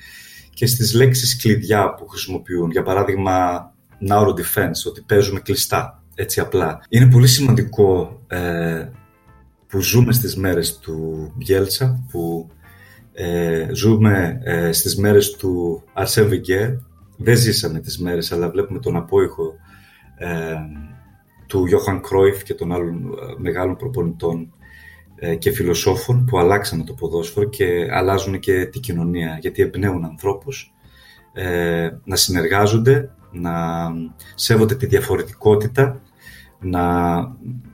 και 0.54 0.65
στις 0.65 0.93
λέξεις 0.93 1.41
κλειδιά 1.41 1.93
που 1.93 2.08
χρησιμοποιούν. 2.08 2.71
Για 2.71 2.84
παράδειγμα, 2.84 3.71
narrow 4.10 4.30
defense, 4.30 4.88
ότι 4.88 5.02
παίζουμε 5.02 5.39
κλειστά, 5.39 6.04
έτσι 6.15 6.39
απλά. 6.39 6.80
Είναι 6.89 7.10
πολύ 7.10 7.28
σημαντικό 7.28 8.21
ε, 8.28 8.86
που 9.67 9.82
ζούμε 9.82 10.13
στις 10.13 10.36
μέρες 10.36 10.78
του 10.78 11.32
Μπιέλτσα, 11.36 12.06
που 12.12 12.50
ε, 13.13 13.67
ζούμε 13.74 14.39
ε, 14.43 14.71
στις 14.71 14.95
μέρες 14.98 15.32
του 15.32 15.84
Αρσέ 15.93 16.41
Δεν 17.17 17.38
ζήσαμε 17.38 17.80
τις 17.80 18.00
μέρες, 18.00 18.32
αλλά 18.32 18.50
βλέπουμε 18.50 18.80
τον 18.80 18.95
απόϊχο 18.95 19.54
ε, 20.17 20.56
του 21.48 21.65
Γιώχαν 21.65 22.02
Κρόιφ 22.02 22.43
και 22.43 22.54
των 22.54 22.71
άλλων 22.71 22.95
ε, 22.95 23.34
μεγάλων 23.38 23.76
προπονητών 23.76 24.41
ε, 24.41 24.55
και 25.39 25.51
φιλοσόφων 25.51 26.25
που 26.25 26.39
αλλάξαν 26.39 26.86
το 26.86 26.93
ποδόσφαιρο 26.93 27.49
και 27.49 27.88
αλλάζουν 27.91 28.39
και 28.39 28.65
την 28.65 28.82
κοινωνία 28.82 29.38
γιατί 29.41 29.62
εμπνέουν 29.62 30.06
ανθρώπους 30.06 30.73
ε, 31.34 31.89
να 32.04 32.15
συνεργάζονται, 32.15 33.10
να 33.32 33.51
σέβονται 34.36 34.75
τη 34.75 34.86
διαφορετικότητα, 34.86 36.01
να 36.60 36.82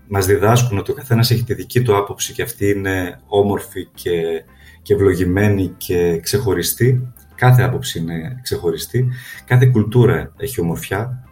μας 0.07 0.25
διδάσκουν 0.25 0.77
ότι 0.77 0.91
ο 0.91 0.93
καθένας 0.93 1.31
έχει 1.31 1.43
τη 1.43 1.53
δική 1.53 1.81
του 1.81 1.97
άποψη 1.97 2.33
και 2.33 2.41
αυτή 2.41 2.69
είναι 2.69 3.19
όμορφη 3.27 3.87
και, 3.93 4.43
και 4.81 4.93
ευλογημένη 4.93 5.73
και 5.77 6.19
ξεχωριστή. 6.19 7.13
Κάθε 7.35 7.63
άποψη 7.63 7.99
είναι 7.99 8.39
ξεχωριστή, 8.41 9.07
κάθε 9.45 9.65
κουλτούρα 9.65 10.33
έχει 10.37 10.61
ομορφιά, 10.61 11.30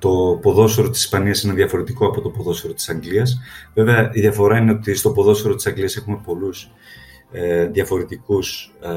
το 0.00 0.38
ποδόσφαιρο 0.42 0.90
της 0.90 1.04
Ισπανίας 1.04 1.42
είναι 1.42 1.52
διαφορετικό 1.52 2.06
από 2.06 2.20
το 2.20 2.28
ποδόσφαιρο 2.28 2.72
της 2.72 2.88
Αγγλίας. 2.88 3.40
Βέβαια, 3.74 4.10
η 4.12 4.20
διαφορά 4.20 4.58
είναι 4.58 4.70
ότι 4.70 4.94
στο 4.94 5.10
ποδόσφαιρο 5.10 5.54
της 5.54 5.66
Αγγλίας 5.66 5.96
έχουμε 5.96 6.20
πολλούς 6.24 6.70
ε, 7.30 7.66
διαφορετικούς 7.66 8.74
ε, 8.82 8.88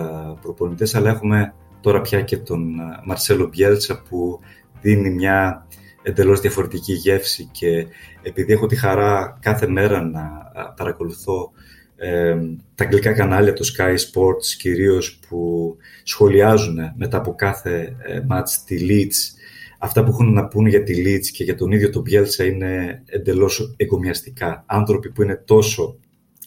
προπονητές, 0.41 0.95
αλλά 0.95 1.09
έχουμε 1.09 1.53
τώρα 1.81 2.01
πια 2.01 2.21
και 2.21 2.37
τον 2.37 2.79
ε, 2.79 2.83
Μαρσέλο 3.05 3.47
Μπιέλτσα 3.47 4.03
που 4.09 4.39
δίνει 4.81 5.09
μια 5.09 5.67
εντελώς 6.03 6.39
διαφορετική 6.39 6.93
γεύση 6.93 7.49
και 7.51 7.87
επειδή 8.21 8.53
έχω 8.53 8.65
τη 8.65 8.75
χαρά 8.75 9.37
κάθε 9.41 9.67
μέρα 9.67 10.01
να 10.01 10.51
ε, 10.55 10.61
παρακολουθώ 10.75 11.51
ε, 11.95 12.35
τα 12.75 12.83
αγγλικά 12.83 13.13
κανάλια, 13.13 13.53
το 13.53 13.65
Sky 13.77 13.91
Sports 13.91 14.45
κυρίως 14.57 15.19
που 15.27 15.75
σχολιάζουν 16.03 16.77
μετά 16.95 17.17
από 17.17 17.35
κάθε 17.35 17.95
ε, 18.07 18.19
match 18.29 18.49
τη 18.65 18.77
Leeds 18.89 19.42
αυτά 19.83 20.03
που 20.03 20.09
έχουν 20.09 20.33
να 20.33 20.47
πούνε 20.47 20.69
για 20.69 20.83
τη 20.83 20.93
Leeds 21.05 21.25
και 21.25 21.43
για 21.43 21.55
τον 21.55 21.71
ίδιο 21.71 21.89
τον 21.89 22.03
Bielsa 22.05 22.45
είναι 22.45 23.01
εντελώς 23.05 23.73
εγκομιαστικά. 23.77 24.63
Άνθρωποι 24.67 25.09
που 25.09 25.21
είναι 25.21 25.41
τόσο, 25.45 25.97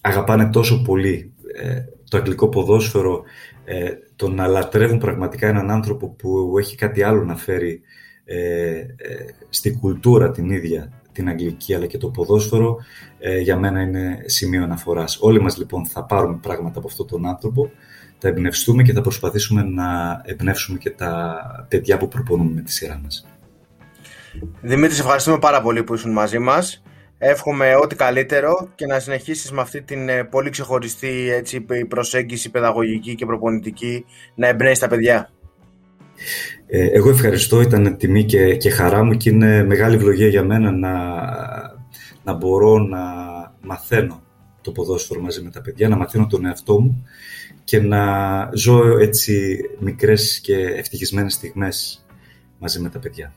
αγαπάνε 0.01 0.51
τόσο 0.51 0.83
πολύ 0.83 1.33
ε, 1.55 1.85
το 2.11 2.16
αγγλικό 2.16 2.49
ποδόσφαιρο, 2.49 3.22
ε, 3.64 3.90
το 4.16 4.29
να 4.29 4.46
λατρεύουν 4.46 4.99
πραγματικά 4.99 5.49
έναν 5.49 5.70
άνθρωπο 5.70 6.09
που 6.09 6.59
έχει 6.59 6.77
κάτι 6.77 7.03
άλλο 7.03 7.25
να 7.25 7.37
φέρει 7.37 7.81
ε, 8.25 8.38
ε 8.79 8.87
στην 9.49 9.79
κουλτούρα 9.79 10.31
την 10.31 10.51
ίδια 10.51 10.90
την 11.12 11.29
αγγλική 11.29 11.75
αλλά 11.75 11.87
και 11.87 11.99
το 11.99 12.09
ποδόσφαιρο 12.09 12.77
ε, 13.18 13.38
για 13.38 13.59
μένα 13.59 13.81
είναι 13.81 14.22
σημείο 14.25 14.62
αναφοράς. 14.62 15.18
Όλοι 15.20 15.40
μας 15.40 15.57
λοιπόν 15.57 15.87
θα 15.87 16.05
πάρουμε 16.05 16.38
πράγματα 16.42 16.79
από 16.79 16.88
αυτόν 16.88 17.07
τον 17.07 17.27
άνθρωπο, 17.27 17.70
θα 18.18 18.29
εμπνευστούμε 18.29 18.83
και 18.83 18.92
θα 18.92 19.00
προσπαθήσουμε 19.00 19.62
να 19.62 20.20
εμπνεύσουμε 20.24 20.79
και 20.79 20.90
τα 20.90 21.37
παιδιά 21.68 21.96
που 21.96 22.09
προπονούμε 22.09 22.50
με 22.55 22.61
τη 22.61 22.72
σειρά 22.72 23.00
μας. 23.02 23.26
Δημήτρης, 24.61 24.96
σε 24.96 25.02
ευχαριστούμε 25.02 25.38
πάρα 25.38 25.62
πολύ 25.62 25.83
που 25.83 25.94
ήσουν 25.94 26.12
μαζί 26.12 26.38
μας. 26.38 26.83
Εύχομαι 27.18 27.74
ό,τι 27.74 27.96
καλύτερο 27.96 28.68
και 28.74 28.87
να 28.87 28.98
συνεχίσεις 28.98 29.52
με 29.52 29.61
αυτή 29.61 29.83
την 29.83 30.09
ε, 30.09 30.24
πολύ 30.24 30.50
ξεχωριστή 30.50 31.31
έτσι, 31.31 31.66
προσέγγιση 31.88 32.50
παιδαγωγική 32.50 33.14
και 33.14 33.26
προπονητική 33.26 34.05
να 34.35 34.46
εμπνέεις 34.46 34.79
τα 34.79 34.88
παιδιά. 34.88 35.31
Ε, 36.66 36.87
εγώ 36.87 37.11
ευχαριστώ, 37.11 37.61
ήταν 37.61 37.96
τιμή 37.96 38.24
και, 38.24 38.57
και 38.57 38.70
χαρά 38.70 39.05
μου 39.05 39.16
και 39.16 39.31
είναι 39.31 39.64
μεγάλη 39.64 39.94
ευλογία 39.94 40.29
για 40.29 40.42
μένα 40.42 40.70
να, 40.70 40.94
να 42.24 42.33
μπορώ 42.33 42.79
να 42.79 43.00
μαθαίνω 43.61 44.22
το 44.61 44.72
ποδόσφαιρο 44.72 45.20
μαζί 45.20 45.42
με 45.42 45.50
τα 45.50 45.61
παιδιά, 45.61 45.88
να 45.88 45.96
μαθαίνω 45.96 46.26
τον 46.26 46.46
εαυτό 46.46 46.81
μου 46.81 47.07
και 47.66 47.81
να 47.81 48.50
ζω 48.55 48.98
έτσι 48.98 49.59
μικρές 49.79 50.40
και 50.40 50.57
ευτυχισμένες 50.57 51.33
στιγμές 51.33 52.07
μαζί 52.59 52.81
με 52.81 52.88
τα 52.88 52.98
παιδιά. 52.98 53.33